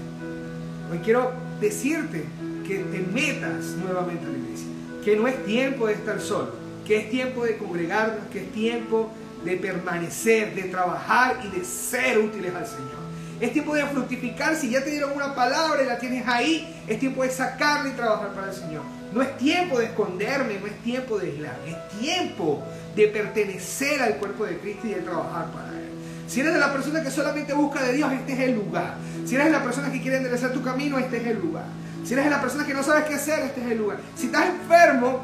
Hoy 0.91 0.97
quiero 0.97 1.31
decirte 1.61 2.25
que 2.67 2.79
te 2.79 2.99
metas 3.01 3.65
nuevamente 3.83 4.25
a 4.25 4.29
la 4.29 4.37
iglesia, 4.39 4.72
que 5.03 5.15
no 5.15 5.27
es 5.27 5.45
tiempo 5.45 5.87
de 5.87 5.93
estar 5.93 6.19
solo, 6.19 6.51
que 6.85 6.97
es 6.97 7.09
tiempo 7.09 7.45
de 7.45 7.57
congregarnos, 7.57 8.27
que 8.31 8.43
es 8.43 8.51
tiempo 8.51 9.11
de 9.43 9.57
permanecer, 9.57 10.55
de 10.55 10.63
trabajar 10.63 11.39
y 11.45 11.57
de 11.57 11.65
ser 11.65 12.17
útiles 12.19 12.53
al 12.55 12.65
Señor. 12.65 13.03
Es 13.39 13.51
tiempo 13.51 13.75
de 13.75 13.85
fructificar. 13.85 14.55
Si 14.55 14.69
ya 14.69 14.83
te 14.83 14.91
dieron 14.91 15.11
una 15.11 15.35
palabra 15.35 15.83
y 15.83 15.85
la 15.85 15.97
tienes 15.97 16.25
ahí, 16.27 16.81
es 16.87 16.99
tiempo 16.99 17.23
de 17.23 17.29
sacarla 17.29 17.89
y 17.89 17.93
trabajar 17.93 18.33
para 18.33 18.49
el 18.49 18.53
Señor. 18.53 18.83
No 19.13 19.21
es 19.21 19.37
tiempo 19.37 19.79
de 19.79 19.85
esconderme, 19.85 20.59
no 20.59 20.67
es 20.67 20.81
tiempo 20.81 21.19
de 21.19 21.31
aislarme. 21.31 21.71
Es 21.71 21.99
tiempo 21.99 22.63
de 22.95 23.07
pertenecer 23.07 24.01
al 24.01 24.15
cuerpo 24.15 24.45
de 24.45 24.57
Cristo 24.59 24.87
y 24.87 24.91
de 24.91 25.01
trabajar 25.01 25.51
para 25.51 25.69
Él. 25.69 25.89
Si 26.27 26.39
eres 26.39 26.53
de 26.53 26.59
la 26.59 26.71
persona 26.71 27.03
que 27.03 27.11
solamente 27.11 27.53
busca 27.53 27.83
de 27.83 27.93
Dios, 27.93 28.11
este 28.13 28.33
es 28.33 28.39
el 28.39 28.55
lugar. 28.55 28.95
Si 29.25 29.35
eres 29.35 29.47
de 29.47 29.51
la 29.51 29.63
persona 29.63 29.91
que 29.91 30.01
quiere 30.01 30.17
enderezar 30.17 30.53
tu 30.53 30.63
camino, 30.63 30.97
este 30.97 31.17
es 31.17 31.27
el 31.27 31.39
lugar. 31.39 31.65
Si 32.03 32.13
eres 32.13 32.29
la 32.29 32.41
persona 32.41 32.65
que 32.65 32.73
no 32.73 32.83
sabes 32.83 33.05
qué 33.05 33.15
hacer, 33.15 33.39
este 33.39 33.61
es 33.61 33.71
el 33.71 33.77
lugar. 33.77 33.99
Si 34.15 34.25
estás 34.25 34.47
enfermo, 34.47 35.21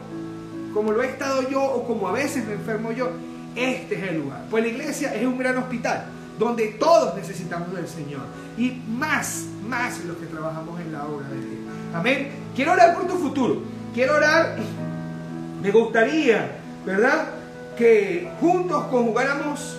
como 0.74 0.92
lo 0.92 1.04
he 1.04 1.08
estado 1.08 1.50
yo 1.50 1.62
o 1.62 1.86
como 1.86 2.08
a 2.08 2.12
veces 2.12 2.46
me 2.46 2.54
enfermo 2.54 2.92
yo, 2.92 3.12
este 3.56 3.96
es 3.96 4.04
el 4.10 4.20
lugar. 4.20 4.46
Pues 4.50 4.64
la 4.64 4.70
iglesia 4.70 5.14
es 5.14 5.26
un 5.26 5.38
gran 5.38 5.58
hospital 5.58 6.06
donde 6.38 6.68
todos 6.70 7.16
necesitamos 7.16 7.74
del 7.74 7.88
Señor. 7.88 8.22
Y 8.58 8.82
más, 8.88 9.46
más 9.68 10.04
los 10.06 10.18
que 10.18 10.26
trabajamos 10.28 10.80
en 10.80 10.94
la 10.94 11.06
obra 11.06 11.28
de 11.28 11.36
Dios. 11.36 11.60
Amén. 11.94 12.30
Quiero 12.56 12.72
orar 12.72 12.96
por 12.96 13.08
tu 13.08 13.16
futuro. 13.16 13.62
Quiero 13.94 14.16
orar. 14.16 14.56
Me 15.62 15.72
gustaría, 15.72 16.60
¿verdad? 16.86 17.28
Que 17.78 18.32
juntos 18.40 18.86
conjugáramos 18.86 19.78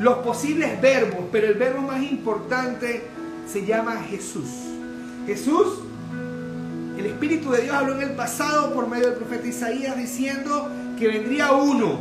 los 0.00 0.18
posibles 0.18 0.80
verbos, 0.80 1.26
pero 1.30 1.48
el 1.48 1.54
verbo 1.54 1.82
más 1.82 2.02
importante 2.02 3.02
se 3.46 3.66
llama 3.66 4.02
Jesús. 4.08 4.71
Jesús, 5.26 5.80
el 6.98 7.06
Espíritu 7.06 7.50
de 7.50 7.62
Dios 7.62 7.74
habló 7.74 7.94
en 7.96 8.02
el 8.02 8.10
pasado 8.10 8.72
por 8.74 8.88
medio 8.88 9.08
del 9.08 9.16
profeta 9.16 9.46
Isaías 9.46 9.96
diciendo 9.96 10.68
que 10.98 11.08
vendría 11.08 11.52
uno. 11.52 12.00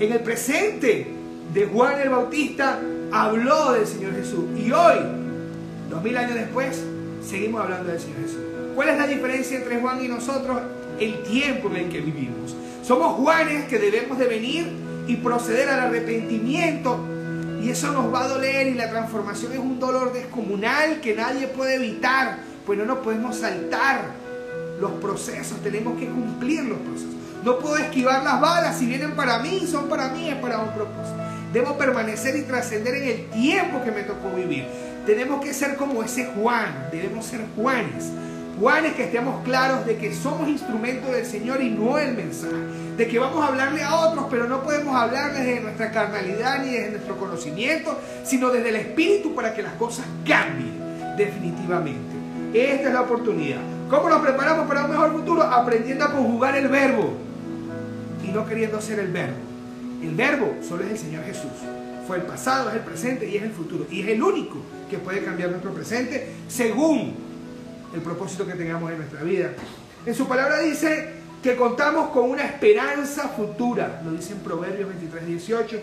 En 0.00 0.12
el 0.12 0.20
presente 0.20 1.18
Juan 1.66 2.00
el 2.00 2.10
Bautista 2.10 2.78
habló 3.12 3.72
del 3.72 3.86
Señor 3.86 4.14
Jesús. 4.14 4.44
Y 4.56 4.70
hoy, 4.70 4.96
dos 5.90 6.02
mil 6.02 6.16
años 6.16 6.34
después, 6.34 6.82
seguimos 7.22 7.62
hablando 7.62 7.90
del 7.90 8.00
Señor 8.00 8.20
Jesús. 8.22 8.40
¿Cuál 8.74 8.90
es 8.90 8.98
la 8.98 9.06
diferencia 9.06 9.58
entre 9.58 9.80
Juan 9.80 10.04
y 10.04 10.08
nosotros? 10.08 10.58
El 11.00 11.22
tiempo 11.22 11.68
en 11.68 11.76
el 11.76 11.88
que 11.88 12.00
vivimos. 12.00 12.54
Somos 12.82 13.14
Juanes 13.14 13.66
que 13.66 13.78
debemos 13.78 14.18
de 14.18 14.26
venir 14.26 14.66
y 15.06 15.16
proceder 15.16 15.68
al 15.68 15.80
arrepentimiento. 15.80 16.98
Y 17.60 17.70
eso 17.70 17.92
nos 17.92 18.12
va 18.12 18.24
a 18.24 18.28
doler 18.28 18.68
y 18.68 18.74
la 18.74 18.88
transformación 18.88 19.52
es 19.52 19.58
un 19.58 19.80
dolor 19.80 20.12
descomunal 20.12 21.00
que 21.00 21.14
nadie 21.14 21.48
puede 21.48 21.74
evitar. 21.74 22.38
Pues 22.64 22.78
no 22.78 22.84
nos 22.84 22.98
podemos 22.98 23.36
saltar 23.36 24.02
los 24.80 24.92
procesos, 24.92 25.58
tenemos 25.62 25.98
que 25.98 26.06
cumplir 26.06 26.64
los 26.64 26.78
procesos. 26.78 27.14
No 27.44 27.58
puedo 27.58 27.76
esquivar 27.76 28.22
las 28.22 28.40
balas, 28.40 28.78
si 28.78 28.86
vienen 28.86 29.12
para 29.12 29.38
mí, 29.38 29.66
son 29.70 29.88
para 29.88 30.08
mí, 30.08 30.28
es 30.28 30.36
para 30.36 30.58
un 30.58 30.72
propósito. 30.72 31.16
Debo 31.52 31.78
permanecer 31.78 32.36
y 32.36 32.42
trascender 32.42 32.94
en 32.96 33.08
el 33.08 33.30
tiempo 33.30 33.82
que 33.82 33.90
me 33.90 34.02
tocó 34.02 34.30
vivir. 34.36 34.66
Tenemos 35.06 35.42
que 35.42 35.54
ser 35.54 35.76
como 35.76 36.02
ese 36.02 36.26
Juan, 36.26 36.88
debemos 36.92 37.24
ser 37.24 37.40
Juanes. 37.56 38.10
Juanes 38.58 38.94
que 38.94 39.04
estemos 39.04 39.44
claros 39.44 39.86
de 39.86 39.96
que 39.96 40.12
somos 40.12 40.48
instrumentos 40.48 41.12
del 41.12 41.24
Señor 41.24 41.62
y 41.62 41.70
no 41.70 41.96
el 41.96 42.14
mensaje. 42.14 42.56
De 42.96 43.06
que 43.06 43.18
vamos 43.18 43.44
a 43.44 43.48
hablarle 43.48 43.84
a 43.84 43.94
otros, 44.00 44.26
pero 44.28 44.48
no 44.48 44.62
podemos 44.62 44.96
hablar 44.96 45.32
desde 45.32 45.60
nuestra 45.60 45.92
carnalidad 45.92 46.64
ni 46.64 46.72
desde 46.72 46.90
nuestro 46.90 47.16
conocimiento, 47.16 47.96
sino 48.24 48.50
desde 48.50 48.70
el 48.70 48.76
Espíritu 48.76 49.32
para 49.34 49.54
que 49.54 49.62
las 49.62 49.74
cosas 49.74 50.04
cambien 50.26 50.76
definitivamente. 51.16 52.16
Esta 52.52 52.88
es 52.88 52.94
la 52.94 53.02
oportunidad. 53.02 53.60
¿Cómo 53.88 54.08
nos 54.08 54.20
preparamos 54.22 54.66
para 54.66 54.84
un 54.84 54.90
mejor 54.90 55.12
futuro? 55.12 55.42
Aprendiendo 55.42 56.04
a 56.06 56.12
conjugar 56.12 56.56
el 56.56 56.66
verbo 56.66 57.12
y 58.24 58.28
no 58.28 58.44
queriendo 58.44 58.80
ser 58.80 58.98
el 58.98 59.12
verbo. 59.12 59.36
El 60.02 60.14
verbo 60.16 60.56
solo 60.66 60.82
es 60.82 60.90
el 60.90 60.98
Señor 60.98 61.24
Jesús. 61.24 61.52
Fue 62.08 62.16
el 62.16 62.22
pasado, 62.22 62.70
es 62.70 62.76
el 62.76 62.82
presente 62.82 63.28
y 63.28 63.36
es 63.36 63.42
el 63.44 63.50
futuro. 63.50 63.86
Y 63.88 64.00
es 64.00 64.08
el 64.08 64.22
único 64.22 64.56
que 64.90 64.98
puede 64.98 65.22
cambiar 65.22 65.50
nuestro 65.50 65.72
presente 65.72 66.32
según 66.48 67.27
el 67.94 68.00
propósito 68.00 68.46
que 68.46 68.54
tengamos 68.54 68.90
en 68.90 68.98
nuestra 68.98 69.22
vida. 69.22 69.50
En 70.04 70.14
su 70.14 70.26
palabra 70.26 70.60
dice 70.60 71.14
que 71.42 71.56
contamos 71.56 72.10
con 72.10 72.30
una 72.30 72.44
esperanza 72.44 73.28
futura, 73.28 74.00
lo 74.04 74.12
dice 74.12 74.32
en 74.32 74.40
Proverbios 74.40 74.88
23, 74.88 75.26
18. 75.26 75.80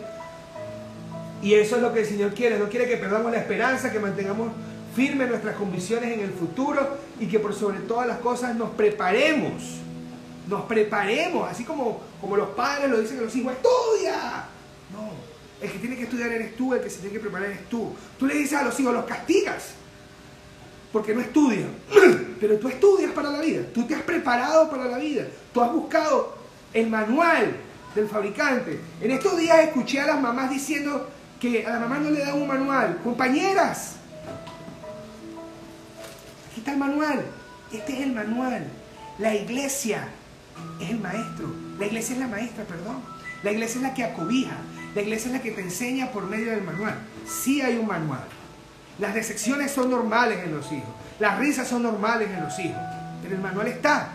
Y 1.41 1.53
eso 1.53 1.75
es 1.75 1.81
lo 1.81 1.93
que 1.93 2.01
el 2.01 2.05
Señor 2.05 2.33
quiere, 2.33 2.57
no 2.57 2.69
quiere 2.69 2.87
que 2.87 2.97
perdamos 2.97 3.31
la 3.31 3.37
esperanza, 3.37 3.91
que 3.91 3.99
mantengamos 3.99 4.49
firmes 4.95 5.29
nuestras 5.29 5.55
convicciones 5.55 6.13
en 6.13 6.21
el 6.21 6.31
futuro 6.31 6.97
y 7.19 7.27
que 7.27 7.39
por 7.39 7.53
sobre 7.53 7.79
todas 7.79 8.07
las 8.07 8.19
cosas 8.19 8.55
nos 8.55 8.71
preparemos, 8.71 9.79
nos 10.47 10.63
preparemos, 10.63 11.49
así 11.49 11.63
como, 11.63 12.01
como 12.21 12.37
los 12.37 12.49
padres 12.49 12.89
lo 12.89 12.99
dicen 12.99 13.19
a 13.19 13.21
los 13.23 13.35
hijos, 13.35 13.53
estudia. 13.53 14.45
No, 14.93 15.11
el 15.61 15.71
que 15.71 15.79
tiene 15.79 15.97
que 15.97 16.03
estudiar 16.03 16.31
eres 16.31 16.55
tú, 16.55 16.73
el 16.73 16.81
que 16.81 16.89
se 16.89 16.99
tiene 16.99 17.13
que 17.13 17.19
preparar 17.19 17.49
eres 17.49 17.69
tú. 17.69 17.93
Tú 18.17 18.25
le 18.25 18.35
dices 18.35 18.57
a 18.57 18.63
los 18.63 18.79
hijos, 18.79 18.93
los 18.93 19.05
castigas 19.05 19.75
porque 20.95 21.13
no 21.13 21.19
estudian. 21.19 21.67
Pero 22.39 22.58
tú 22.58 22.69
estudias 22.69 23.12
para 23.12 23.29
la 23.29 23.41
vida, 23.41 23.63
tú 23.73 23.84
te 23.84 23.93
has 23.93 24.01
preparado 24.03 24.69
para 24.69 24.86
la 24.86 24.97
vida, 24.97 25.27
tú 25.53 25.62
has 25.62 25.69
buscado 25.73 26.38
el 26.73 26.89
manual 26.89 27.53
del 27.93 28.08
fabricante. 28.08 28.79
En 29.01 29.12
estos 29.12 29.38
días 29.38 29.60
escuché 29.60 29.99
a 29.99 30.08
las 30.08 30.21
mamás 30.21 30.49
diciendo 30.49 31.10
que 31.38 31.65
a 31.65 31.71
la 31.71 31.79
mamá 31.79 31.99
no 31.99 32.12
le 32.12 32.21
dan 32.21 32.41
un 32.41 32.47
manual. 32.47 32.97
Compañeras, 33.03 33.97
aquí 36.49 36.62
está 36.62 36.71
el 36.71 36.77
manual. 36.77 37.25
Este 37.73 37.91
es 37.91 37.99
el 37.99 38.13
manual. 38.13 38.65
La 39.19 39.36
iglesia 39.36 40.08
es 40.79 40.91
el 40.91 41.01
maestro. 41.01 41.53
La 41.77 41.88
iglesia 41.88 42.13
es 42.13 42.19
la 42.21 42.27
maestra, 42.29 42.63
perdón. 42.63 43.01
La 43.43 43.51
iglesia 43.51 43.79
es 43.79 43.81
la 43.81 43.93
que 43.93 44.05
acobija. 44.05 44.55
La 44.95 45.01
iglesia 45.01 45.27
es 45.27 45.34
la 45.34 45.41
que 45.41 45.51
te 45.51 45.60
enseña 45.60 46.13
por 46.13 46.23
medio 46.23 46.51
del 46.51 46.62
manual. 46.62 46.95
Sí 47.27 47.62
hay 47.62 47.75
un 47.75 47.86
manual. 47.86 48.23
Las 48.99 49.13
decepciones 49.13 49.71
son 49.71 49.91
normales 49.91 50.39
en 50.43 50.55
los 50.55 50.71
hijos. 50.71 50.89
Las 51.19 51.38
risas 51.38 51.67
son 51.67 51.84
normales 51.84 52.29
en 52.29 52.43
los 52.43 52.58
hijos. 52.60 52.81
Pero 53.21 53.36
el 53.36 53.41
manual 53.41 53.67
está. 53.67 54.10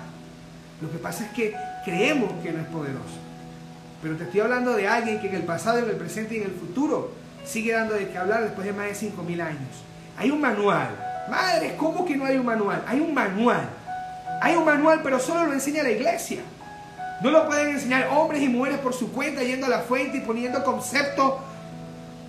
Lo 0.80 0.90
que 0.90 0.98
pasa 0.98 1.26
es 1.26 1.32
que 1.32 1.54
creemos 1.84 2.32
que 2.42 2.52
no 2.52 2.60
es 2.60 2.66
poderoso. 2.68 3.18
Pero 4.02 4.16
te 4.16 4.24
estoy 4.24 4.40
hablando 4.40 4.72
de 4.74 4.88
alguien 4.88 5.20
que 5.20 5.28
en 5.28 5.34
el 5.34 5.42
pasado, 5.42 5.78
en 5.78 5.84
el 5.84 5.96
presente 5.96 6.34
y 6.34 6.38
en 6.38 6.44
el 6.44 6.52
futuro 6.52 7.12
sigue 7.44 7.72
dando 7.72 7.94
de 7.94 8.08
qué 8.08 8.16
hablar 8.16 8.42
después 8.42 8.66
de 8.66 8.72
más 8.72 8.86
de 8.86 9.08
5.000 9.08 9.42
años. 9.42 9.84
Hay 10.16 10.30
un 10.30 10.40
manual. 10.40 10.88
Madre, 11.30 11.74
¿cómo 11.76 12.04
que 12.04 12.16
no 12.16 12.24
hay 12.24 12.36
un 12.36 12.46
manual? 12.46 12.82
Hay 12.86 13.00
un 13.00 13.12
manual. 13.12 13.68
Hay 14.40 14.56
un 14.56 14.64
manual, 14.64 15.00
pero 15.02 15.18
solo 15.20 15.44
lo 15.44 15.52
enseña 15.52 15.82
la 15.82 15.90
iglesia. 15.90 16.40
No 17.22 17.30
lo 17.30 17.46
pueden 17.46 17.70
enseñar 17.70 18.08
hombres 18.10 18.42
y 18.42 18.48
mujeres 18.48 18.78
por 18.78 18.94
su 18.94 19.12
cuenta, 19.12 19.42
yendo 19.42 19.66
a 19.66 19.70
la 19.70 19.80
fuente 19.80 20.16
y 20.16 20.20
poniendo 20.20 20.64
conceptos 20.64 21.34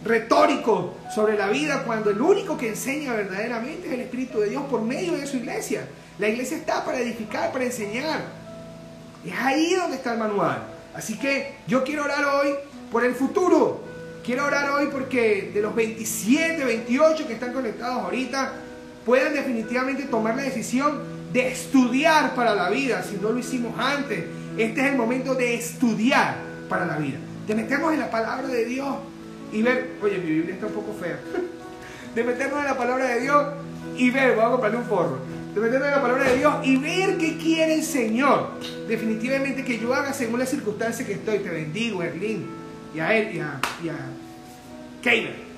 retórico 0.04 0.95
sobre 1.14 1.38
la 1.38 1.47
vida 1.47 1.84
cuando 1.86 2.10
el 2.10 2.22
único 2.22 2.58
que 2.58 2.70
enseña 2.70 3.14
verdaderamente 3.14 3.88
es 3.88 3.93
el 3.93 4.02
Espíritu 4.02 4.39
de 4.39 4.49
Dios 4.49 4.64
por 4.70 4.82
medio 4.82 5.14
de 5.14 5.28
su 5.28 5.38
iglesia. 5.38 5.88
La 6.18 6.28
iglesia 6.28 6.58
está 6.58 6.84
para 6.84 6.99
edificar, 6.99 7.52
para 7.52 7.66
enseñar. 7.66 8.22
Es 9.26 9.34
ahí 9.39 9.74
donde 9.76 9.97
está 9.97 10.14
el 10.14 10.20
manual. 10.20 10.64
Así 10.93 11.18
que 11.18 11.56
yo 11.68 11.84
quiero 11.84 12.04
orar 12.04 12.26
hoy 12.26 12.54
por 12.91 13.06
el 13.06 13.14
futuro. 13.14 13.84
Quiero 14.24 14.45
orar 14.45 14.70
hoy 14.72 14.89
porque 14.91 15.52
de 15.54 15.62
los 15.62 15.74
27, 15.74 16.64
28 16.64 17.28
que 17.28 17.34
están 17.34 17.54
conectados 17.54 18.04
ahorita, 18.04 18.54
puedan 19.06 19.34
definitivamente 19.34 20.04
tomar 20.04 20.36
la 20.36 20.43
decisión 20.43 20.99
de 21.34 21.47
estudiar 21.47 22.36
para 22.36 22.54
la 22.54 22.70
vida, 22.70 23.04
si 23.04 23.16
no 23.16 23.32
lo 23.32 23.39
hicimos 23.39 23.74
antes. 23.80 24.26
Este 24.58 24.82
es 24.82 24.91
el 24.91 24.97
momento 24.97 25.34
de 25.34 25.56
estudiar 25.56 26.36
para 26.70 26.86
la 26.86 26.97
vida. 26.97 27.18
Te 27.47 27.56
metemos 27.56 27.93
en 27.93 27.99
la 27.99 28.12
palabra 28.12 28.47
de 28.47 28.66
Dios 28.66 28.95
y 29.52 29.62
ver, 29.62 29.91
oye, 30.02 30.18
mi 30.18 30.32
Biblia 30.32 30.54
está 30.56 30.68
un 30.68 30.74
poco 30.74 30.93
fea. 30.93 31.20
de 32.16 32.24
meternos 32.24 32.60
en 32.60 32.66
la 32.66 32.78
palabra 32.78 33.08
de 33.08 33.22
Dios 33.22 33.47
y 33.97 34.10
ver, 34.10 34.36
vamos 34.36 34.45
a 34.45 34.52
comprarle 34.52 34.78
un 34.78 34.86
forro, 34.86 35.20
de 35.54 35.62
meternos 35.62 35.88
en 35.88 35.95
la 35.95 36.02
palabra 36.02 36.24
de 36.26 36.38
Dios 36.38 36.56
y 36.64 36.78
ver 36.78 37.18
qué 37.18 37.38
quiere 37.38 37.76
el 37.76 37.84
Señor. 37.84 38.52
Definitivamente 38.88 39.64
que 39.64 39.80
yo 39.80 39.93
haga 39.93 40.14
según 40.14 40.39
las 40.39 40.49
circunstancias 40.49 41.08
que 41.08 41.14
estoy. 41.14 41.39
Te 41.39 41.49
bendigo, 41.49 42.04
Erlín, 42.04 42.47
y 42.93 42.99
a 42.99 43.16
él, 43.16 43.36
y 43.36 43.39
a, 43.39 43.60
y 43.84 43.89
a 43.89 43.97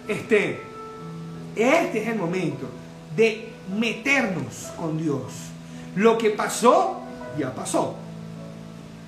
Este, 0.07 0.61
este 1.55 2.01
es 2.01 2.07
el 2.07 2.15
momento 2.15 2.69
de 3.15 3.49
meternos 3.79 4.71
con 4.77 4.97
Dios. 4.97 5.33
Lo 5.95 6.17
que 6.17 6.31
pasó, 6.31 7.01
ya 7.37 7.53
pasó. 7.53 7.95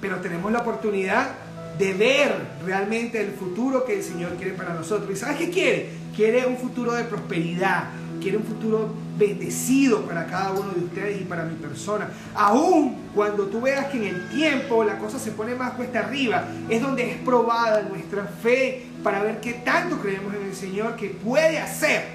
Pero 0.01 0.17
tenemos 0.17 0.51
la 0.51 0.59
oportunidad 0.59 1.44
de 1.77 1.93
ver 1.93 2.31
realmente 2.65 3.19
el 3.21 3.31
futuro 3.31 3.85
que 3.85 3.95
el 3.95 4.03
Señor 4.03 4.35
quiere 4.35 4.53
para 4.53 4.73
nosotros. 4.73 5.11
¿Y 5.11 5.15
sabes 5.15 5.37
qué 5.37 5.49
quiere? 5.49 5.89
Quiere 6.15 6.45
un 6.45 6.57
futuro 6.57 6.93
de 6.93 7.03
prosperidad, 7.03 7.89
quiere 8.21 8.37
un 8.37 8.43
futuro 8.43 8.93
bendecido 9.17 10.01
para 10.05 10.25
cada 10.25 10.51
uno 10.51 10.71
de 10.71 10.85
ustedes 10.85 11.21
y 11.21 11.25
para 11.25 11.43
mi 11.45 11.55
persona. 11.55 12.09
Aún 12.33 12.95
cuando 13.13 13.47
tú 13.47 13.61
veas 13.61 13.87
que 13.87 13.97
en 13.97 14.15
el 14.15 14.29
tiempo 14.29 14.83
la 14.83 14.97
cosa 14.97 15.19
se 15.19 15.31
pone 15.31 15.55
más 15.55 15.73
cuesta 15.73 15.99
arriba, 15.99 16.45
es 16.69 16.81
donde 16.81 17.11
es 17.11 17.17
probada 17.17 17.81
nuestra 17.83 18.23
fe 18.25 18.85
para 19.03 19.21
ver 19.21 19.41
qué 19.41 19.53
tanto 19.53 19.99
creemos 19.99 20.33
en 20.33 20.43
el 20.43 20.55
Señor 20.55 20.95
que 20.95 21.09
puede 21.09 21.59
hacer 21.59 22.05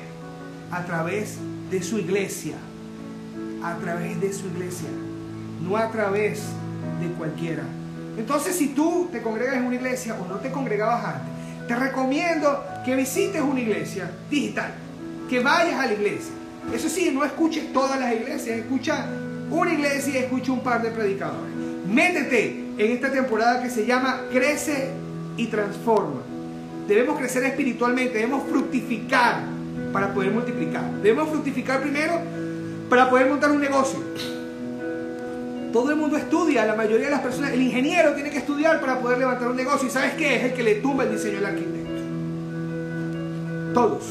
a 0.71 0.85
través 0.85 1.37
de 1.71 1.83
su 1.83 1.99
iglesia. 1.99 2.57
A 3.63 3.77
través 3.77 4.19
de 4.21 4.33
su 4.33 4.47
iglesia. 4.47 4.89
No 5.63 5.77
a 5.77 5.91
través 5.91 6.43
de 7.01 7.09
cualquiera. 7.19 7.65
Entonces, 8.19 8.57
si 8.57 8.69
tú 8.69 9.09
te 9.11 9.23
congregas 9.23 9.57
en 9.57 9.65
una 9.65 9.77
iglesia 9.77 10.17
o 10.21 10.27
no 10.27 10.37
te 10.37 10.51
congregabas 10.51 11.05
antes, 11.05 11.67
te 11.69 11.77
recomiendo 11.77 12.65
que 12.85 12.97
visites 12.97 13.41
una 13.41 13.61
iglesia 13.61 14.11
digital, 14.29 14.73
que 15.29 15.41
vayas 15.41 15.79
a 15.79 15.87
la 15.87 15.93
iglesia. 15.93 16.33
Eso 16.75 16.89
sí, 16.89 17.11
no 17.13 17.25
escuches 17.25 17.73
todas 17.73 17.99
las 17.99 18.13
iglesias, 18.13 18.59
escucha 18.59 19.07
una 19.51 19.73
iglesia 19.73 20.15
y 20.15 20.17
escucha 20.25 20.53
un 20.53 20.61
par 20.61 20.83
de 20.83 20.91
predicadores. 20.91 21.55
Métete 21.87 22.67
en 22.79 22.93
esta 22.93 23.11
temporada 23.11 23.63
que 23.63 23.71
se 23.71 23.87
llama 23.87 24.23
Crece 24.33 24.91
y 25.37 25.47
Transforma. 25.47 26.23
Debemos 26.87 27.19
crecer 27.19 27.45
espiritualmente, 27.45 28.15
debemos 28.15 28.49
fructificar 28.49 29.43
para 29.93 30.13
poder 30.13 30.33
multiplicar. 30.33 30.85
Debemos 31.03 31.29
fructificar 31.29 31.81
primero 31.81 32.21
para 32.89 33.09
poder 33.09 33.29
montar 33.29 33.51
un 33.51 33.61
negocio. 33.61 34.01
Todo 35.73 35.91
el 35.91 35.97
mundo 35.97 36.17
estudia, 36.17 36.67
la 36.67 36.75
mayoría 36.75 37.07
de 37.07 37.13
las 37.13 37.21
personas, 37.21 37.53
el 37.53 37.63
ingeniero 37.63 38.13
tiene 38.15 38.31
que 38.31 38.39
estudiar 38.39 38.81
para 38.81 38.99
poder 38.99 39.19
levantar 39.19 39.49
un 39.49 39.57
negocio. 39.57 39.87
¿Y 39.87 39.91
sabes 39.91 40.15
qué? 40.15 40.37
Es 40.37 40.45
el 40.45 40.53
que 40.55 40.63
le 40.63 40.77
tumba 40.77 41.05
el 41.05 41.13
diseño 41.13 41.39
al 41.39 41.47
arquitecto. 41.47 41.91
Todos 43.73 44.03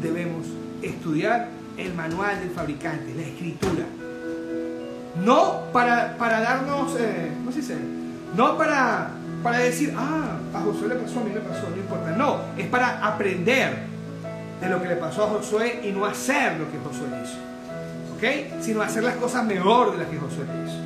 debemos 0.00 0.46
estudiar 0.82 1.48
el 1.76 1.92
manual 1.94 2.40
del 2.40 2.50
fabricante, 2.50 3.14
la 3.14 3.22
escritura. 3.22 3.84
No 5.22 5.64
para, 5.72 6.16
para 6.16 6.40
darnos, 6.40 6.96
eh, 6.98 7.32
¿cómo 7.38 7.52
se 7.52 7.60
dice? 7.60 7.76
No 8.34 8.56
para, 8.56 9.10
para 9.42 9.58
decir, 9.58 9.92
ah, 9.96 10.38
a 10.54 10.60
Josué 10.60 10.88
le 10.88 10.94
pasó, 10.96 11.20
a 11.20 11.24
mí 11.24 11.30
me 11.32 11.40
pasó, 11.40 11.68
no 11.68 11.76
importa. 11.76 12.10
No, 12.12 12.40
es 12.56 12.66
para 12.68 13.06
aprender 13.06 13.84
de 14.60 14.68
lo 14.68 14.80
que 14.80 14.88
le 14.88 14.96
pasó 14.96 15.24
a 15.24 15.28
Josué 15.28 15.80
y 15.84 15.92
no 15.92 16.06
hacer 16.06 16.58
lo 16.58 16.70
que 16.70 16.78
Josué 16.78 17.08
hizo. 17.22 17.38
¿Ok? 18.16 18.62
Sino 18.62 18.80
hacer 18.80 19.04
las 19.04 19.16
cosas 19.16 19.44
mejor 19.44 19.92
de 19.92 19.98
las 19.98 20.06
que 20.08 20.16
Josué 20.16 20.44
hizo. 20.64 20.85